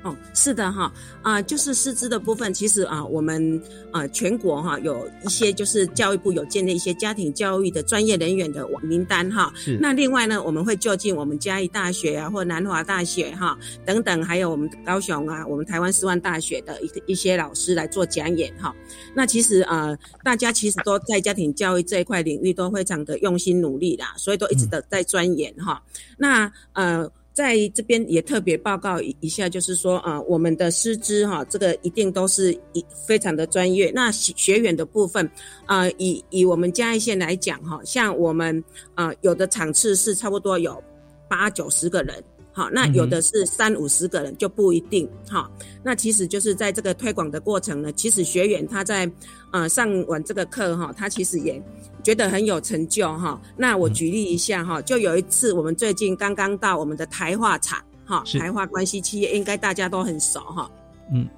[0.07, 9.53] 哦，是的哈，啊、就是师资的部分，其实啊，我们啊全国哈有一些就是教育部有建立一些家庭教育的专业人员的网名单哈。
[9.57, 18.73] 是那另外呢，我们会就近我们嘉义大学啊，或南华大学哈等等，还有我们高雄啊，我们台湾师范大学的一个一些老师来做讲演哈。
[19.13, 25.83] 那其实呃，大家其实都在家庭教育这一块领域都非常的用心努力啦，所以都一直的在钻研哈。
[26.17, 27.11] 那呃。
[27.37, 33.93] 在这边也特别报告一一下，就是说啊、我们的师资哈，这个一定都是一非常的专业。
[33.95, 35.31] 那学员的部分，
[35.67, 40.83] 啊，以以我们嘉义县来讲哈，像我们啊、有的场次是差不多有
[41.29, 42.25] 八九十个人。
[42.57, 45.47] 好，那有的是三五十个人就不一定哈。
[45.83, 49.07] 那其实就是在这个推广的过程呢，其实学员他在
[49.53, 51.63] 呃上完这个课哈，他其实也
[52.03, 53.39] 觉得很有成就哈。
[53.59, 60.71] 那我举例一下哈，就有一次我们最近刚刚到我们的台化厂哈，台化关系企业应该大家都很熟哈。
[61.13, 61.29] 嗯，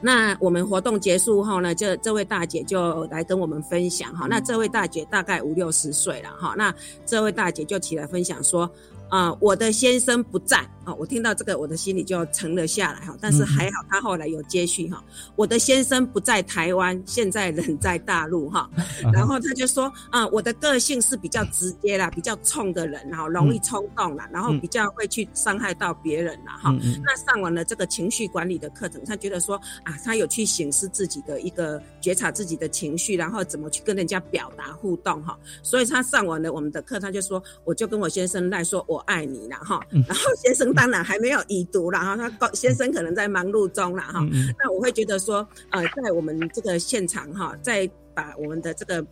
[0.00, 4.28] 那我们活动结束后呢，这这位大姐就来跟我们分享哈。
[4.30, 6.54] 那这位大姐大概五六十岁了哈。
[6.56, 6.72] 那
[7.04, 8.70] 这位大姐就起来分享说，
[9.08, 13.16] 啊、我的先生不在啊、我听到这个，我的心里就沉了下来哈。
[13.20, 15.04] 但是还好，他后来有接续哈。
[15.34, 18.70] 我的先生不在台湾，现在人在大陆哈。
[19.12, 26.72] 然后他就说啊、我的个性是比较直接啦，比较冲的人，然后容易冲动啦，然后比较会去伤害到别人啦哈。
[27.04, 35.36] 那上完了这个情绪管理的课程，他觉得说啊，他有去显示自己的一个觉察自己的情绪，然后怎么去跟人家表达互动哈。
[35.64, 39.84] 所以他上完了我们的课，他就说，我就跟我先生赖说我爱你啦哈。
[39.90, 44.24] 嗯然后先生当然还没有已读了哈，他先生可能在忙碌中了哈。
[44.62, 49.04] 那我会觉得说，呃，在我们这个现场哈，在把我们的这个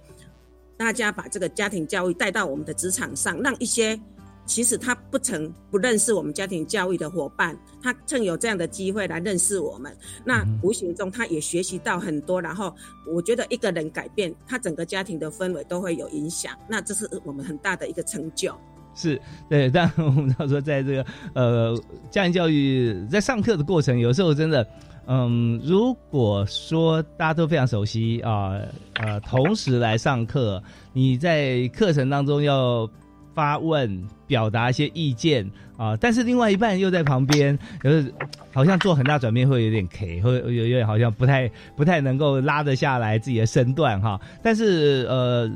[0.77, 3.99] 大家把这个家庭教育带到我们的职场上，让一些
[4.47, 12.43] 其实他不曾不认识我们家庭教育的伙伴，他趁有这样的机会来认识我们，那无形中他也学习到很多。
[12.43, 12.75] 然后
[13.07, 18.55] 我觉得一个人改变，他整个家庭的氛围都会有影响，那这是我们很大的一个成就。
[18.95, 21.77] 是对， 但我们知道说，在这个呃
[22.11, 24.67] 家庭教育在上课的过程，有时候真的，
[25.07, 28.53] 嗯，如果说大家都非常熟悉啊
[28.95, 32.89] 呃同时来上课，你在课程当中要
[33.35, 38.15] 发问、表达一些意见啊，但是另外一半又在旁边，就是
[38.53, 45.51] 好像做很大转变会有点 K，会有有点好像不太不太能够拉得下来自己的身段哈，但是呃。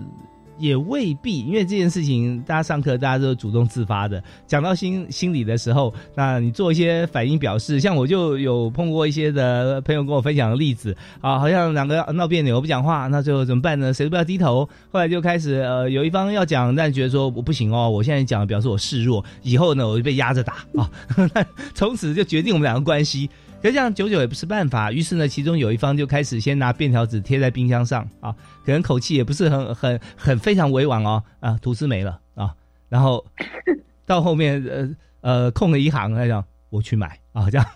[0.59, 4.23] 也未必，因为这件事情，大家上课大家都主动自发的。
[4.47, 13.93] 讲到心心里的时候，那你做一些反应表示，像我就有碰过一些的朋友跟我分享的例子啊，好像两个闹别扭不讲话，那最后怎么办呢？
[13.93, 14.69] 谁都不要低头。
[14.91, 20.91] 后来就开始呃，有一方要讲，但觉得说我不行哦，我现在讲表示我示弱，以后呢我就被压着打啊，
[21.75, 23.31] 从此就决定我们两个关系。
[23.61, 32.55] 可是这样久久也不是办法，于是呢，其中有一方就开始先拿便条纸贴在冰箱上啊，可能口气也不是很很很非常委婉哦啊，吐司没了啊，
[32.89, 33.25] 然后
[34.07, 34.91] 到后面呃
[35.21, 37.19] 呃空了一行，他讲我去买。
[37.39, 37.67] 啊，这样，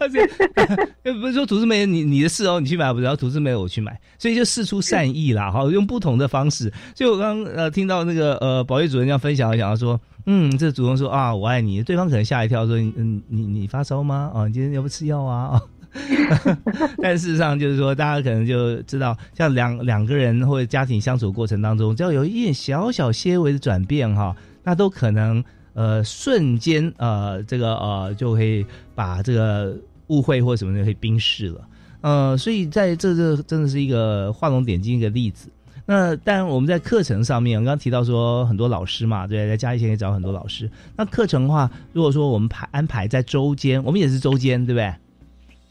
[1.04, 6.72] 又不是说吐司没你你的事哦，你去买，不，然后吐司没了我去买，所以就事出善意啦，哈，用不同的方式。
[6.94, 14.30] 所以我刚刚呃听到那个呃保卫主任这样分享，讲到说，嗯，这主动说啊我爱你，对方可能吓一跳，说嗯你你发烧吗？
[14.34, 15.48] 啊，你今天要不吃药啊？
[15.48, 15.62] 啊。
[17.02, 24.34] 但事实上，就是说，大家可能就知道，像两两个人或者家庭相处过程当中，只要有一点小小些微的转变哈，
[24.64, 25.44] 那都可能
[25.74, 29.76] 呃瞬间呃这个呃就会把这个
[30.06, 31.60] 误会或什么的可以冰释了。
[32.00, 35.50] 呃，所以在这这真的是一个画龙点睛一个例子。
[35.84, 40.70] 那当然，我们在课程上面，我刚刚提到说很多老师嘛，对，在嘉义县也找很多老师。
[40.96, 44.94] 那课程的话，如果说我们排安排在周间，我们也是周间，对不对？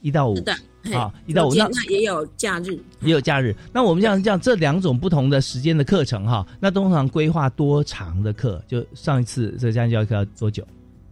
[0.01, 3.55] 一到五是的，嘿啊，一到五那也有假日，也有假日。
[3.72, 8.62] 那我们这样这样这两种不同的时间的课程哈，那通常规划多长的课？
[8.68, 10.66] 就上一次这个家庭教育课要多久？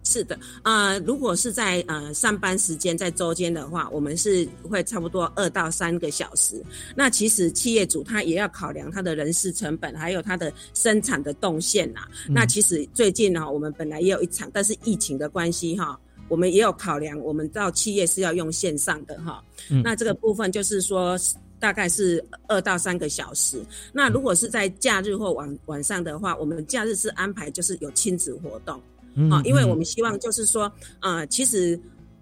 [0.09, 6.59] 是的，呃，如果是在呃上班时间在周间的话，我们是会差不多二到三个小时。
[6.95, 21.15] 那其实企业主他也要考量他的人事成本，还有他的生产的动线呐、那其实最近呢、我们本来也有一场，但是疫情的关系哈、我们也有考量，我们到企业是要用线上的哈、嗯那这个部分就是说。
[21.61, 23.61] 大概是二到三个小时。
[23.91, 28.81] 那如果是在假日或晚晚上的话，我们假日是安排就是有亲子活动。
[29.19, 31.79] 嗯啊，因为嗯我们希望就是说，呃，其实，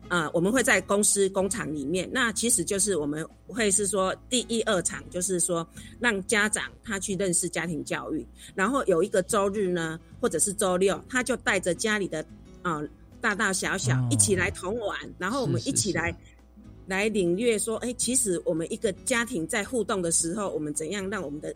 [0.10, 5.68] 呃，我们会在公司工厂里面，那其实就是我们会是说第一二场，就是说
[6.00, 8.26] 让家长他去认识家庭教育，
[8.56, 12.22] 然后有一个周日呢，或者是周六，他就带着家里的
[12.64, 12.88] 啊、呃
[13.22, 16.16] 大大小小哦一起来同玩，然后我们一起来。
[16.90, 21.54] 来领略说，哎，其实我们一个家庭在互动的时候，我们怎样让我们的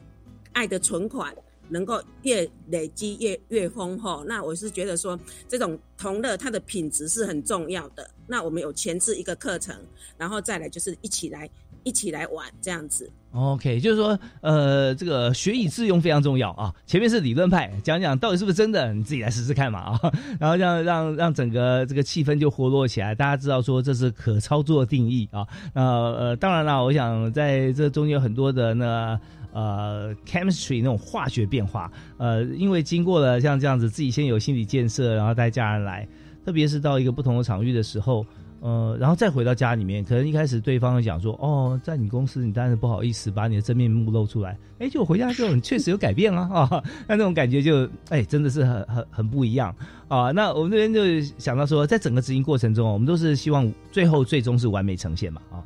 [0.51, 1.33] 爱的存款
[1.71, 4.23] 能够越累积越越丰厚。
[4.25, 5.17] 那我是觉得说，
[5.47, 8.07] 这种同乐它的品质是很重要的。
[8.27, 9.75] 那我们有前置一个课程，
[10.17, 11.49] 然后再来就是一起来
[11.83, 13.09] 一起来玩这样子。
[13.33, 16.73] OK，就是说，呃，这个学以致用非常重要啊。
[16.85, 19.99] 前面是理论派，讲讲到底是不是真的，你自己来试试看嘛啊。
[20.37, 25.47] 然后让让让整个这个气氛就活络起来，大家知道说这是可操作定义啊。
[25.73, 29.17] 那呃，当然了，我想在这中间有很多的那
[29.53, 36.05] 呃 chemistry 那种化学变化，呃，因为经过了像这样子，自己先有心理建设，然后带家人来，
[36.45, 38.25] 特别是到一个不同的场域的时候。
[38.61, 49.75] 呃，然后再回到家里面，可能一开始对方讲说，哦，在你公司你当然不好意思把你的真面目露出来，哎，就回家之后你确实有改变啊，啊， 那那种感觉就，哎，真的是很很很不一样
[50.07, 50.31] 啊。
[50.31, 55.63] 那我们这边就想到说，在整个执行过程中，我们都是希望最后最终是完美呈现嘛，啊，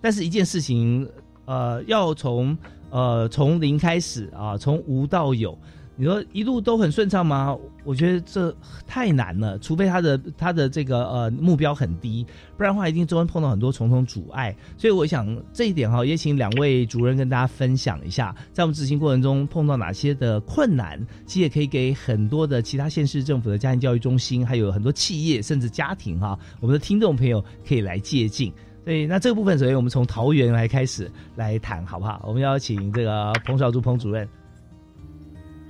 [0.00, 1.06] 但是一件事情，
[1.44, 2.56] 呃，要从
[2.88, 5.56] 呃从零开始啊，从无到有。
[5.96, 7.54] 你说一路都很顺畅吗？
[7.84, 8.54] 我觉得这
[8.86, 12.26] 太难了，除非他的他的这个呃目标很低，
[12.56, 14.54] 不然的话一定中间碰到很多重重阻碍。
[14.78, 28.50] 所以我想这一点哈，也请两位主任跟大家分享一下，在我们执行过程中碰到哪些的困难，其实也可以给很多的其他县市政府的家庭教育中心，还有很多企业甚至家庭哈，我们的听众朋友可以来借鉴。
[28.84, 32.24] 所以那这个部分，首先我们从桃园来开始来谈，好不好？
[32.26, 34.26] 我们邀请这个彭少珠彭主任。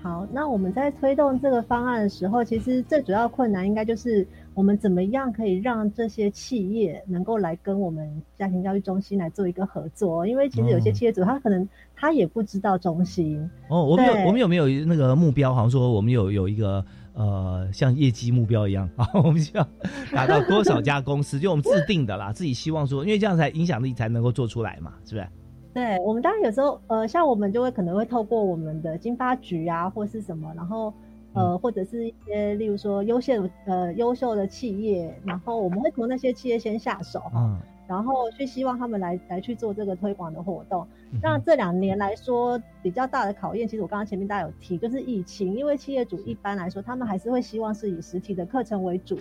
[0.02, 13.48] 好，那我们在推动这个方案的时候，其实最主要困难应该就是我们怎么样可以让这些企业能够来跟我们家庭教育中心来做一个合作，因为其实有些企业主他可能他也不知道中心。
[13.68, 15.54] 哦，我们有我们有没有那个目标？
[15.54, 16.82] 好像说我们有有一个
[17.12, 19.68] 呃，像业绩目标一样啊，我们需要
[20.12, 21.38] 达到多少家公司？
[21.38, 25.28] 就我们自定的啦，自己希望说，因为这样才影响力才能够做出来嘛，是不是？
[25.72, 30.92] 对我们当然有时候，呃，像我们就会可能会透过我们的经发局啊，或是什么，然后
[31.32, 37.58] 呃，或者是一些例如说优秀的呃优秀的企业，然后我们会从那些企业先下手哈，嗯。
[37.86, 40.86] 然后去希望他们来来去做这个推广的活动。
[41.12, 41.18] 嗯。
[41.20, 49.18] 那这两年来说比较大的考验，其实我刚刚前面大家有提，就是疫情，因为企业主一般来说他们还是会希望是以实体的课程为主，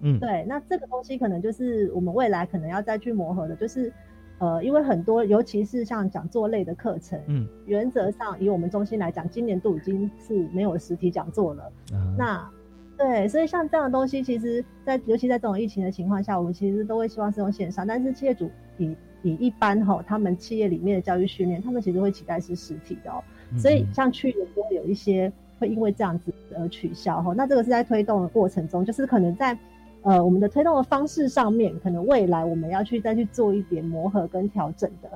[0.00, 3.92] 嗯，对，那这个东西可能就是我们未来可能要再去磨合的，就是
[4.38, 11.72] 呃，因为很多尤其是像讲座类的课程，嗯，原则上以我们中心来讲，今年度已经是没有实体讲座了。
[11.92, 12.48] 嗯那
[12.96, 23.22] 对，所以像这样的东西，其实在尤其在这种疫情的情况下，我们其实都会希望是用线上，但是企业主以以一般哈，他们企业里面的教育训练，他们其实会期待是实体的哦。
[23.56, 29.56] 所以像去年就有一些会因为这样子而取消哈，那这个是在推动的过程中，就是可能在
[30.08, 35.10] 呃我们的推动的方式上面，可能未来我们要去再去做一点磨合跟调整的。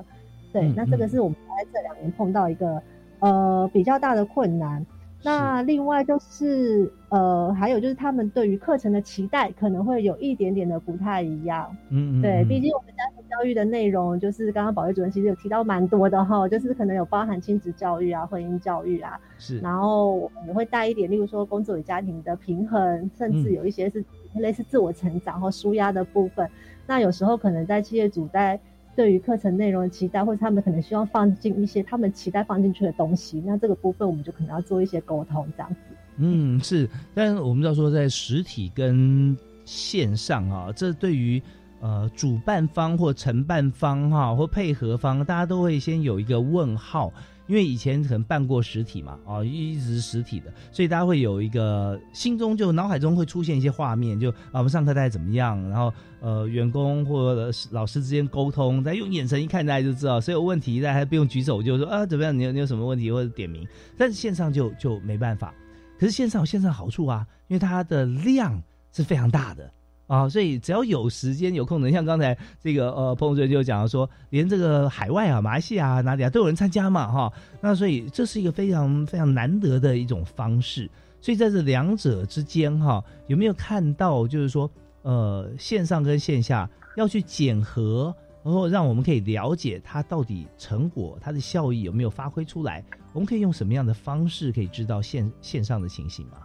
[0.51, 2.79] 对，嗯那这个是我们在这两年碰到一个
[3.19, 4.85] 呃比较大的困难。
[5.25, 11.73] 那另外就是呃，还有就是他们对于课程的期待可能会有一点点的不太一样。
[11.89, 24.03] 嗯嗯，对，嗯毕竟我们家庭教育的内容，就是刚刚保卫主任其实有提到蛮多的哈，就是可能有包含亲子教育啊、婚姻教育啊，是，然后我们也会带一点，例如说工作与家庭的平衡，甚至嗯有一些是
[24.41, 26.49] 类似自我成长或舒压的部分。
[26.85, 28.59] 那有时候可能在企业主在
[28.95, 35.95] 对于课程内容的期待，或者他们可能希望放进一些他们期待放进去的东西，那这个部分我们就可能要做一些沟通，这样子。
[36.17, 41.41] 嗯，是，但我们知道说，在实体跟线上啊，这对于
[41.79, 47.11] 呃主办方或承办方哈、或配合方，大家都会先有一个问号，
[47.47, 63.67] 因为以前可能办过实体嘛，啊，一直实体的，所以大家会有一个心中就脑海中会出现一些画面，就啊我们上课大概怎么样，然后呃员工或者老师之间沟通，再用眼神一看大家就知道，所有问题大家不用举手就说啊怎么样，你有你有什么问题或者点名，
[63.97, 65.53] 但是线上就就没办法。
[65.99, 69.71] 可是线上有线上好处啊，因为它的量是非常大的
[70.13, 80.87] 啊，所以只要有时间有空能，像刚才这个呃彭主任就讲说，连这个海外啊，马来西亚哪里啊都有人参加嘛哈，那所以这是一个非常非常难得的一种方式。
[81.19, 84.69] 所以在这两者之间哈，有没有看到就是说
[85.01, 88.15] 呃线上跟线下要去检核？
[88.43, 92.83] 然后让我们可以了解它到底成果、它的效益有没有发挥出来？
[93.13, 96.42] 我们可以用什么样的方式可以知道线线上的情形吗？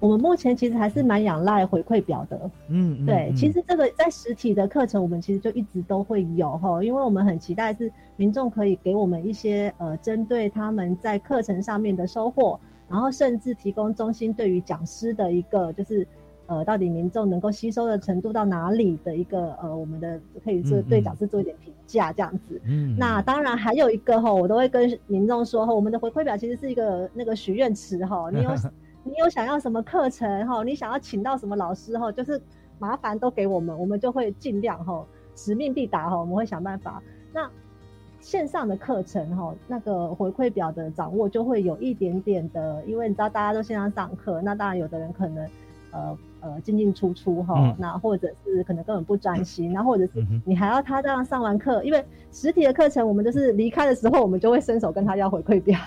[0.00, 2.50] 我们目前其实还是蛮仰赖回馈表的。
[2.68, 16.06] 嗯，对，其实这个在实体的课程，我们其实就一直都会有哈，因为我们很期待是民众可以给我们一些呃，针对他们在课程上面的收获，然后甚至提供中心对于讲师的一个就是。
[16.50, 22.58] 呃，到底民众能够吸收的程度到哪里的一个呃，我们的可以做对讲师做一点评价这样子。
[22.64, 28.50] 嗯，那当然还有一个哈，我都会跟民众说哈，我们的回馈表其实是一个那个许愿池哈，你有
[29.08, 32.40] 你有想要什么课程哈，你想要请到什么老师哈，就是
[32.78, 35.04] 麻烦都给我们，我们就会尽量哈，
[35.34, 37.02] 使命必达哈，我们会想办法。
[37.32, 37.50] 那
[38.20, 45.48] 线上的课程哈，那个回馈表的掌握就会有一点点的，因为你知道大家都线上上课，那当然有的人可能
[45.90, 46.18] 呃。
[46.40, 55.78] 呃，进进出出哈，那或者是可能根本不专心，然后或者是你还要他这样上完课，因为实体的课程我们就是离开的时候，我们就会伸手跟他要回馈表。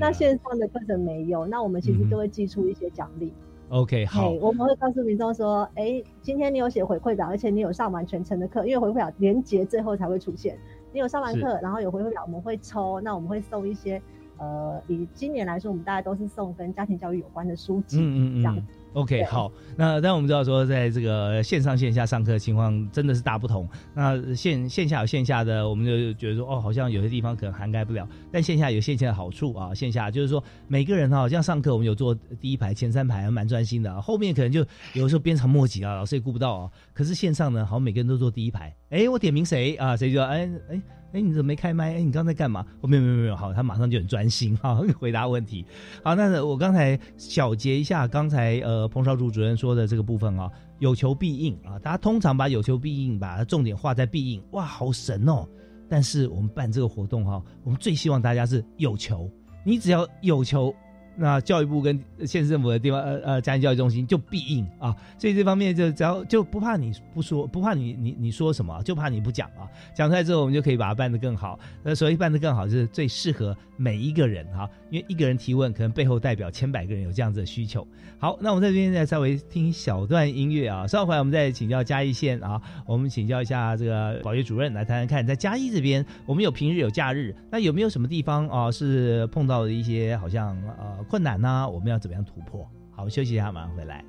[0.00, 3.32] 那线上的课程没有，那我们其实就会寄出一些奖励。
[3.70, 10.56] OK，好，我们会告诉民众说，哎，今天你有写回馈表，而且你有上完全程的课，因为回馈表连结最后才会出现。
[10.90, 14.00] 你有上完课，然后有回馈表，我们会抽，那我们会送一些，
[14.38, 18.66] 呃，以今年来说，我们大家都是送跟家庭教育有关的书籍，嗯嗯这样。
[18.94, 23.68] OK，好，那但我们知道说，在这个线上线下上课情况真的是大不同。
[23.94, 28.08] 那线线下有线下的，我们就觉得说，哦，好像有些地方可能涵盖不了。
[28.32, 34.00] 但线下有线下的好处啊，线下就是说每个人哈，像上课我们有坐第一排、前三排，还蛮专心的。
[34.00, 34.60] 后面可能就
[34.94, 36.70] 有的时候鞭长莫及啊，老师也顾不到啊。
[36.94, 38.74] 可是线上呢，好像每个人都坐第一排。
[38.88, 39.96] 哎，我点名谁啊？
[39.96, 40.80] 谁就哎哎。
[41.12, 41.94] 哎，你怎么没开麦？
[41.94, 42.64] 哎，你刚才干嘛？
[42.80, 45.64] 哦，没有没有没有，好，他马上就很专心哈， 回答问题。
[46.04, 50.50] 好，那我刚才小结一下刚才呃彭少柱主任说的这个部分啊，
[50.80, 55.46] 有求必应啊，大家通常把有求必应把它重点画在必应，哇，好神哦！
[55.88, 59.30] 但是我们办这个活动哈，我们最希望大家是有求，
[59.64, 60.74] 你只要有求。
[61.20, 69.66] 那教育部跟县政府的地方呃呃家庭教育中心就必应啊，所以这方面就只要就不怕你不说，不怕你你你说什么，就怕你不讲啊。
[69.94, 71.58] 讲出来之后，我们就可以把它办得更好。
[71.82, 77.86] 那所以办得更好，就是最适合每一个人哈，因为一个人提问，可能背后代表千百个人有这样子的需求。
[78.18, 90.98] 好，那我们在这边再稍微听一小段音乐啊，稍后回来我们再请教嘉义县啊，我们请教一下这个保育主任来谈谈看，在嘉义这边，我们有平日有假日，那有没有什么地方啊是碰到的一些好像呃。
[91.08, 91.66] 困难呢？
[91.70, 92.68] 我们要怎么样突破？
[92.90, 94.04] 好，休息一下，马上回来。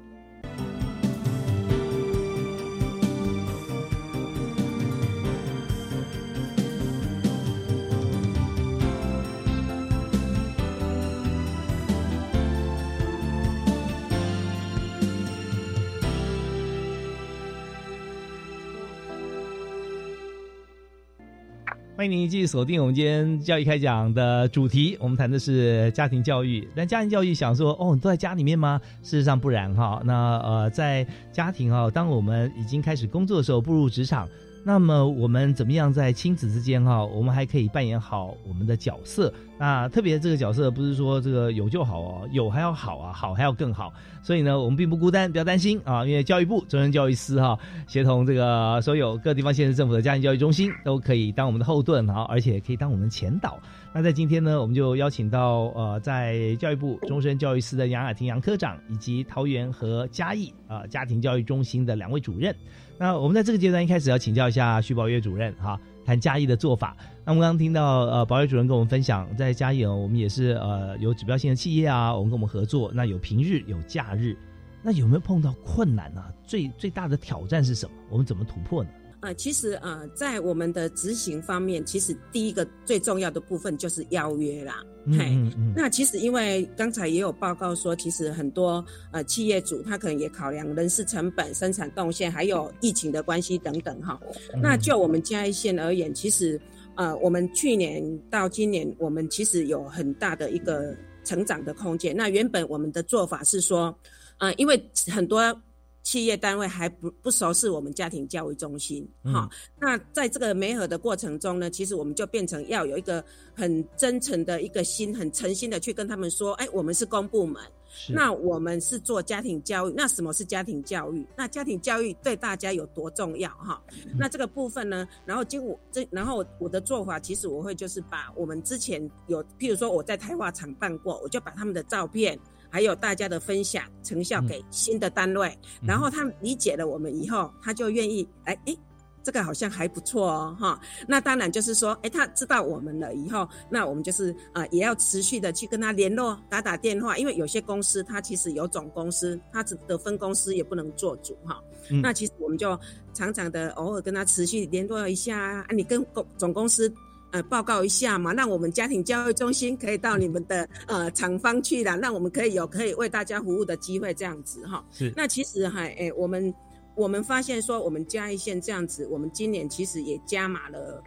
[21.99, 26.65] 欢迎您继续锁定我们今天教育开讲的主题，我们谈的是家庭教育。
[26.73, 28.79] 但家庭教育想说，哦，你都在家里面吗？
[29.03, 30.01] 事实上不然哈。
[30.05, 34.29] 那呃，在家庭哈，当我们已经开始工作的时候，步入职场。
[34.63, 39.33] 那么我们怎么样在亲子之间哈，我们还可以扮演好我们的角色？
[39.57, 43.91] 那特别这个角色不是说这个有就好哦，有还要好啊，好还要更好。
[44.21, 47.57] 所以呢，我们并不孤单，不要担心啊，因为教育部中央教育司哈，
[47.87, 53.57] 协同这个所有各地方县市政府的家庭教育中心，都可以当我们的后盾哈，而且可以当我们前导。
[53.93, 62.55] 那在今天呢，我们就邀请到呃，在教育部终身教育司的杨雅婷杨科长，以及桃园和嘉义啊家庭教育中心的两位主任。
[62.99, 66.97] 那我们在这个阶段一开始要请教一下徐宝月主任哈，谈嘉义的做法。
[67.23, 74.35] 那我们刚刚听到呃宝月主任跟我们分享，在嘉义我们也是呃有指标性的企业啊，我们跟我们合作，那有平日有假日，
[74.83, 76.21] 那有没有碰到困难呢？
[76.45, 77.95] 最最大的挑战是什么？
[78.09, 78.89] 我们怎么突破呢？
[79.21, 84.81] 啊，其实啊，在我们的执行方面，其实第一个最重要的部分就是邀约啦。
[85.17, 85.37] 嘿，
[85.75, 94.17] 那其实因为刚才也有报告说，其实很多呃企业主他可能也考量人事成本、生产动线，还有疫情的关系等等哈。
[94.61, 96.59] 那就我们嘉义县而言，其实
[96.95, 100.95] 呃，我们去年到今年，我们其实有很大的一个
[101.25, 102.15] 成长的空间。
[102.15, 103.93] 那原本我们的做法是说，
[104.37, 105.61] 呃，因为很多。
[106.01, 113.23] 企业单位还不不熟悉我们家庭教育中心，哈、嗯那在这个媒合的过程中呢，其实我们就变成要有一个
[113.53, 121.27] 很真诚的一个心，很诚心的去跟他们说，哎，我们是公部门，是那我们是做家庭教育，那什么是家庭教育？
[121.35, 123.79] 那家庭教育对大家有多重要哈？
[124.17, 132.39] 那这个部分呢，然后经我这，然后我的做法，其实我会就是把我们之前有，譬如说我在台化厂办过，我就把他们的照片。
[132.69, 138.77] 还有大家的分享成效给新的单位，然后他理解了我们以后，他就愿意哎诶
[139.21, 140.79] 这个好像还不错哦，哈。
[141.07, 151.61] 那当然就是说，哎，他知道我们了以后，那我们就是呃，也要持续的去跟他联络，打打电话，因为有些公司它其实有总公司，它只的分公司也不能做主哈。
[151.89, 152.79] 嗯那其实我们就
[153.13, 156.91] 常常的偶尔跟他持续联络一下啊，啊你跟公总公司。
[157.31, 164.83] 呃，报告一下嘛，让我们家庭教育中心可以到你们的呃厂方去啦，让我们可以有可以为大家服务的机会，这样子哈。
[164.91, 166.51] 是那其实哈，哎、我们
[166.95, 171.03] 我们发现说，我们嘉义县这样子，我们今年其实也加码了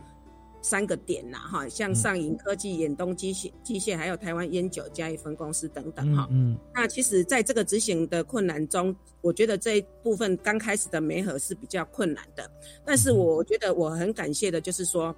[0.62, 6.28] 三个点啦，哈，像上银科技、远东机械、机械，还有台湾烟酒嘉义分公司等等哈。
[6.30, 12.48] 嗯那其实，在这个执行的困难中，我觉得这一部分刚开始的媒合是比较困难的，
[12.84, 15.12] 但是我觉得我很感谢的就是说。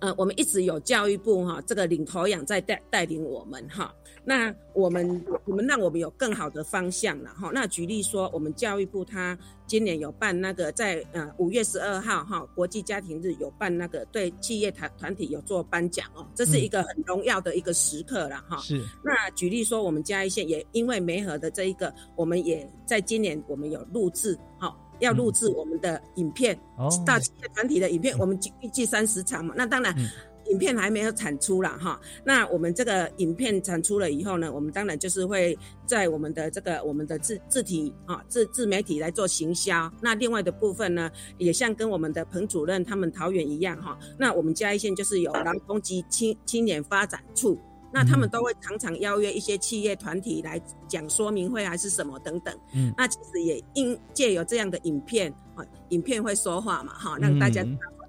[0.00, 3.94] 呃，我们一直有教育部哈这个领头羊在带带领我们哈，
[4.24, 7.50] 那我们我们让我们有更好的方向了哈。
[7.54, 18.58] 那举例说，我们教育部它今年有办那个在呃五月十二号哈国际家庭日有办那个对企业团团体有做颁奖哦，这是一个很荣耀的一个时刻了哈。
[18.58, 29.54] 是那举例说，我们嘉义县也因为梅河的这一个，我们也在今年我们有录制，好、要录制我们的影片，哦大企业团体的影片，我们预计三十场嘛。
[29.56, 29.94] 那当然，
[30.50, 32.00] 影片还没有产出了，哈。
[32.24, 39.90] 那我们这个影片产出了以后呢，我们当然就是会在我们的这个我们的自自体啊自自媒体来做行销。
[40.00, 43.98] 那另外的部分呢，也像跟我们的彭主任他们桃园一样哈。
[44.18, 47.58] 那我们嘉义县就是有劳工及青青年发展处。
[47.92, 52.92] 那他们都会常常邀约一些企业团体来讲说明会还是什么等等，嗯。
[52.96, 57.64] 那其实也应借有这样的影片啊，影片会说话嘛哈，让大家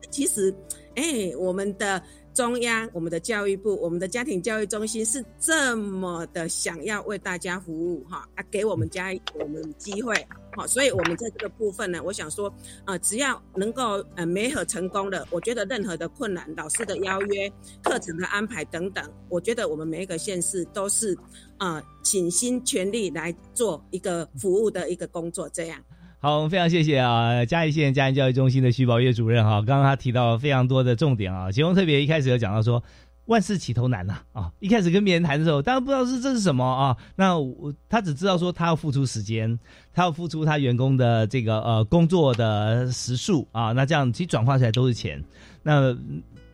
[0.09, 0.55] 其实，
[0.95, 2.01] 哎，我们的
[2.37, 10.13] 中央、我们的教育部、我们的家庭教育中心是这么的想要为大家服务哈啊，给我们家我们机会。
[10.55, 12.53] 好，所以我们在这个部分呢，我想说，
[12.85, 21.17] 啊，只要能够呃媒合成功的，我觉得任何的困难、老师的邀约、课程的安排等等，我觉得我们每一个县市都是
[21.57, 25.83] 啊倾心全力来做一个服务的一个工作，这样。
[26.19, 32.83] 好，我们非常谢谢啊，嘉义县家庭教育中心的徐宝月主任哈，刚刚他提到非常多的重点啊，其中特别一开始有讲到说。
[33.27, 34.49] 万事起头难呐啊！
[34.61, 36.95] 一开始跟别人谈的时候，当然不知道是这是什么啊。
[37.17, 39.59] 那我他只知道说他要付出时间，
[39.93, 43.73] 他要付出他员工的这个呃工作的时数啊。
[43.73, 45.21] 那这样其实转化起来都是钱。
[45.61, 45.93] 那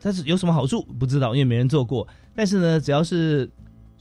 [0.01, 2.07] 但是有什么好处不知道，因为没人做过。
[2.34, 3.47] 但是呢，只要是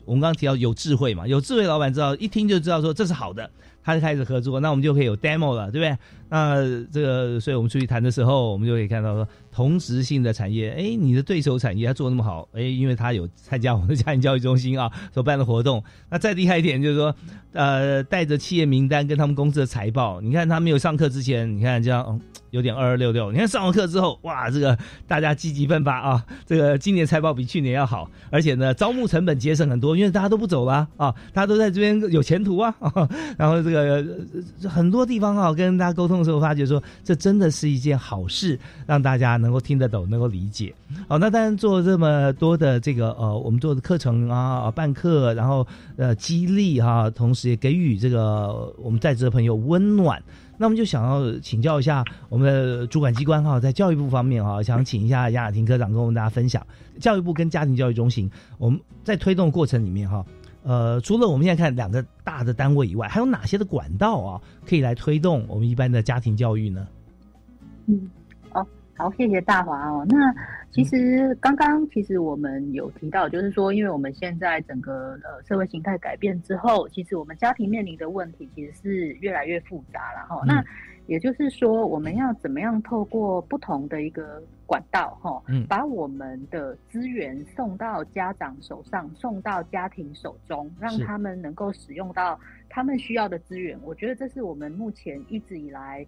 [0.06, 3.50] 我们刚刚提到有智慧嘛，有智慧老板知道一听就知道说这是好的，
[3.82, 5.98] 他就开始合作，那我们就可以有 demo 了，对不对？
[6.28, 6.56] 那
[6.92, 15.84] 这个，所以我们出去谈的时候，我们就可以看到说，同质性的产业，哎，你的对手产业他做那么好，哎，因为他有参加我们的家庭教育中心啊 所办的活动。
[16.09, 17.14] 那再厉害一点，就是说，
[17.53, 22.05] 呃，带着企业名单跟他们公司的财报，你看他没有上课之前，你看这样。
[22.09, 22.20] 嗯
[22.53, 24.76] 有点二二六六，你看上完课之后，哇，这个
[25.09, 26.22] 大家积极奋发啊！
[26.44, 32.74] 这个今年财报比去年要好，而且呢，招募成本节省很多，因为大家都不走了啊，大家都在这边有前途啊。
[32.78, 34.05] 啊 然后这个
[34.68, 40.72] 很多地方啊，跟大家沟通的时候，发觉说这真的是一件好事，让大家能够听得懂，能够理解。
[41.09, 45.66] 好，那当然做这么多的这个呃，我们做的课程啊，办课，然后
[45.97, 50.22] 呃激励哈、同时也给予这个我们在职的朋友温暖。
[50.59, 56.64] 那我们就想要请教一下我们的主管机关哈，在教育部方面哈，想请一下雅雅婷科长跟我们大家分享，
[57.01, 60.24] 教育部跟家庭教育中心，我们在推动过程里面哈，
[60.62, 66.86] 呃，除了我们现在看两个大的单位以外，还有哪些的管道啊，可以来推动我们一般的家庭教育呢？
[67.88, 68.09] 嗯，
[68.95, 70.07] 好，谢谢大华哦。
[70.09, 70.32] 那
[70.70, 80.40] 其实刚刚其实我们有提到，就是说，因为我们现在整个呃社会形态改变之后，其实我们家庭面临的问题其实是越来越复杂了哈。
[80.45, 80.64] 嗯那
[81.09, 92.38] 也就是说，我们要怎么样透过不同的一个管道哈，嗯把我们的资源送到家长手上，送到家庭手中，让他们能够使用到
[92.68, 93.76] 他们需要的资源。
[93.82, 96.07] 我觉得这是我们目前一直以来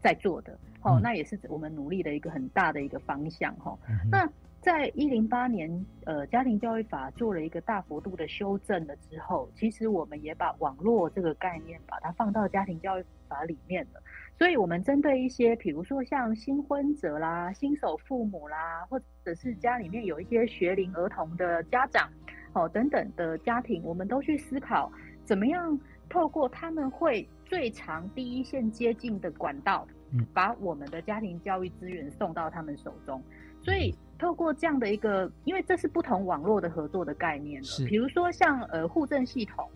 [0.00, 3.76] 在做的，哦，嗯那也是我们努力的一个很大的一个方向哈。
[3.88, 4.28] 嗯那
[4.60, 14.00] 在一零八年，呃，家庭教育法做了一个大幅度的修正了之后，其实我们也把网络这个概念把它放到家庭教育法里面了。
[14.38, 22.08] 所以，我们针对一些，比如说像新婚者啦、新手父母啦，或者是家里面有一些学龄儿童的家长，
[22.52, 24.92] 哦等等的家庭，我们都去思考
[25.24, 25.76] 怎么样
[26.08, 29.84] 透过他们会最长第一线接近的管道，
[30.32, 33.22] 把我们的家庭教育资源送到他们手中。
[33.62, 33.94] 所以。
[34.18, 39.68] 透过这样的一个，因为这是不同网络的合作的概念是，比如说像呃户政系统，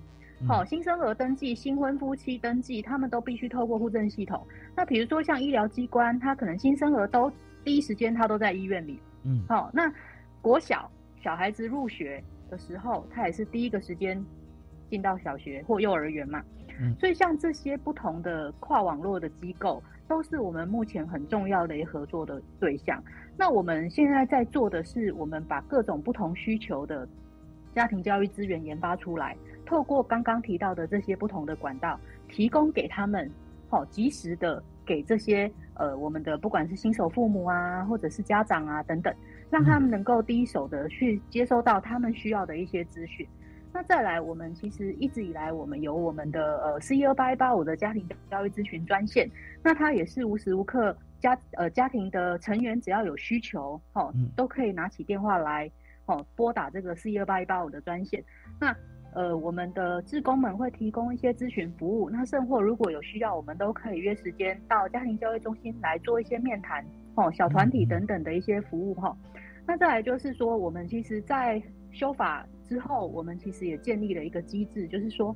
[0.47, 4.47] 好新生儿登记、新婚夫妻登记，他们都必须透过户政系统。
[4.77, 7.29] 那比如说像医疗机关，他可能新生儿都
[7.65, 9.93] 第一时间他都在医院里，嗯，好，那
[10.41, 10.89] 国小
[11.21, 14.25] 小孩子入学的时候，他也是第一个时间
[14.89, 16.41] 进到小学或幼儿园嘛，
[16.81, 19.83] 嗯，所以像这些不同的跨网络的机构。
[20.09, 23.03] 都是我们目前很重要的一合作的对象。
[23.37, 27.09] 那我们现在在做的是，我们把各种不同需求的
[27.75, 31.99] 家庭教育资源研发出来，透过刚刚提到的这些不同的管道，
[32.29, 33.29] 提供给他们，
[33.69, 39.13] 好及时的给这些呃我们的不管是新手父母啊，或者是家长啊等等，
[39.51, 43.27] 让他们能够第一手的去接收到他们需要的一些资讯。
[43.77, 49.31] 那再来，我们其实一直以来，我们有我们的呃四一二八一八五的家庭教育咨询专线，
[49.63, 55.71] 那它也是无时无刻家呃家庭的成员只要有需求，哦，都可以拿起电话来，
[56.07, 58.25] 哦，拨打这个四一二八一八五的专线。
[58.59, 58.75] 那
[59.13, 66.83] 呃，我们的志工们会提供一些咨询服务，那甚或如果有需要，我们都可以约时间到家庭教育中心来做一些面谈，
[67.17, 69.15] 哦，小团体等等的一些服务哈。
[69.67, 71.61] 那再来就是说，我们其实，在
[71.97, 75.35] 修法之后，我们其实也建立了一个机制，就是说，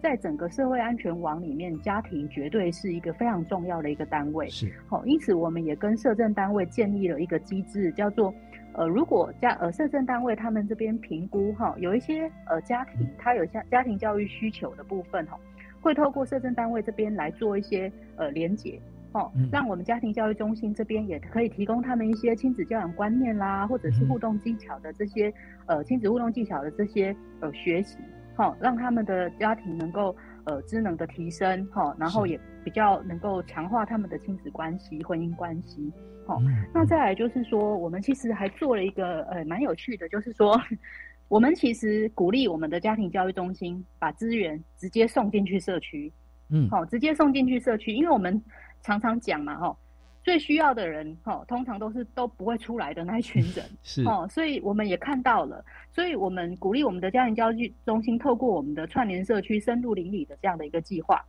[0.00, 4.48] 在整个社会安全网里面，家庭绝对是一个非常重要的一个单位。
[4.48, 8.32] 是，好，因此我们也跟社政单位建立了一个机制，叫做，
[8.72, 15.38] 呃，如果家呃社政单位他们这边评估哈，有一些呃家庭他有家家庭教育需求的部分哈，
[15.82, 18.80] 会透过社政单位这边来做一些呃连结。
[19.12, 25.32] 哦，让我们家庭教育中心这边也可以提供他们一些亲子教养观念啦，或者是互动技巧的这些
[25.66, 27.96] 呃亲子互动技巧的这些呃学习，
[28.36, 35.90] 哈，让他们的家庭能够呃智能的提升，哈，然后也比较能够强化他们的亲子关系、婚姻关系，
[36.26, 36.36] 哈。
[36.74, 40.60] 那再来就是说，我们其实还做了一个呃蛮有趣的，就是说，
[41.28, 46.12] 我们其实鼓励我们的家庭教育中心把资源直接送进去社区，
[46.50, 48.42] 嗯，好，直接送进去社区，因为我们。
[48.82, 49.76] 常常讲嘛，哈，
[50.22, 61.24] 最需要的人，哈，通常都是都不会出来的那一群人， 是哦，所以我们也看到了，所以我们鼓励我们的家庭教育中心，透过我们的串联社区、深入邻里的这样的一个计划，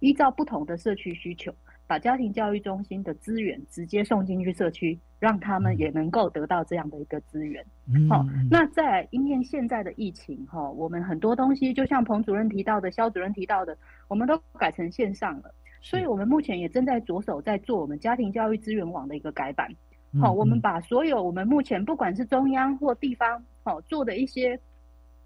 [0.00, 1.52] 依照不同的社区需求，
[1.86, 7.64] 把家庭教育中心的资源直接送进去社区，让他们也能够得到这样的一个资源。
[8.08, 13.76] 好，那在因应现在的疫情，哈，我们很多东西，就像彭主任提到的，肖主任提到的，
[14.08, 15.54] 我们都改成线上了。
[15.88, 19.72] 所以，我们目前也正在着手在做我们家庭教育资源网的一个改版。
[20.20, 24.58] 好，我们把所有我们目前不管是中央或地方，好做的一些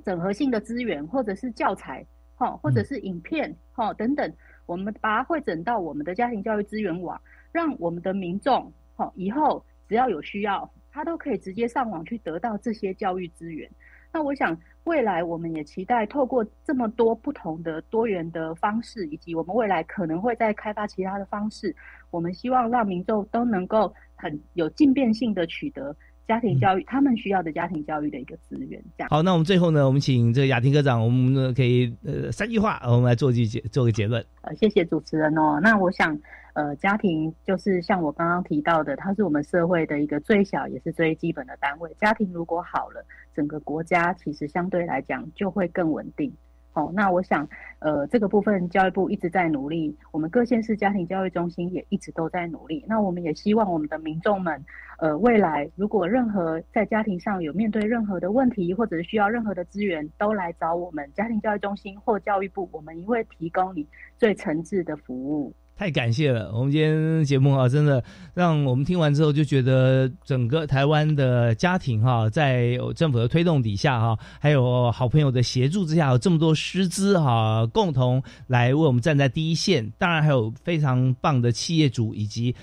[0.05, 2.05] 整合性的资源，或者是教材，
[2.35, 4.31] 好，或者是影片，好等等，
[4.67, 7.19] 我们把它汇整到我们的家庭教育资源网，
[7.53, 13.67] 让我们的民众，好以后只要有需要，他都可以直接上网去得到这些教育资源。
[14.13, 14.57] 那我想。
[14.85, 21.77] 未来我们也期待透过这么多不同的多元的方式，以及我们未来可能会再开发其他的方式，
[22.11, 25.95] 我们希望让民众都能够很有进变性的取得
[26.27, 28.83] 家庭教育他们需要的家庭教育的一个资源。
[28.97, 34.25] 这样好，那我们最后呢，我们请这个雅婷科长，我们呢可以呃三句话，我们来做句结做个结论。
[34.41, 35.61] 呃，谢谢主持人哦。
[35.63, 36.19] 那我想。
[36.55, 41.91] 呃，家庭就是像我刚刚提到的，它是我们社会的一个最小也是最基本的单位。
[41.99, 46.33] 家庭如果好了，整个国家其实相对来讲就会更稳定。
[46.73, 47.49] 哦，那我想，
[47.81, 52.85] 呃，这个部分教育部一直在努力，我们各县市家庭教育中心也一直都在努力。
[52.87, 54.65] 那我们也希望我们的民众们，
[54.99, 63.85] 呃，未来如果任何在家庭上有面对任何的问题，或者是需要任何的资源，都来找我们家庭教育中心或教育部，我们也会提供你
[64.17, 65.53] 最诚挚的服务。
[65.81, 66.53] 太感谢了！
[66.53, 68.05] 我们今天节目啊，真的
[68.35, 79.91] 让我们听完之后就觉得，整个台湾的家庭哈，在政府的推动底下哈，还有好朋友的协助之下，有这么多师资哈，共同来为我们站在第一线。
[79.97, 82.55] 当然还有非常棒的企业主以及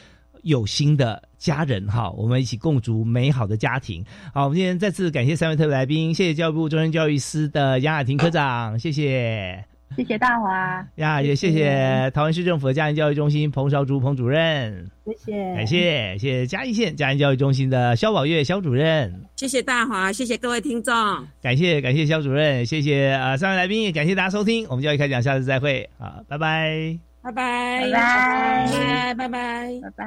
[0.43, 4.05] 有心的家人哈，我们一起共筑美好的家庭。
[4.31, 9.65] 好，我们今天再次感谢三位特别来宾，谢谢教育部终身教育司的杨雅婷科长，谢谢。
[9.95, 10.85] 谢谢大华。
[10.95, 20.93] 呀，也谢谢桃园市政府的家庭教育中心彭少竹彭主任，谢谢，感谢谢谢嘉义县家庭教育中心的肖宝月肖主任，谢谢大华，谢谢各位听众，
[21.41, 28.67] 感谢感谢肖主任，谢谢啊三位来宾，也感谢大家收听，我们教育开讲，下次再会，好，拜拜，拜拜，拜拜，
[29.15, 30.05] 拜拜，拜拜，拜拜。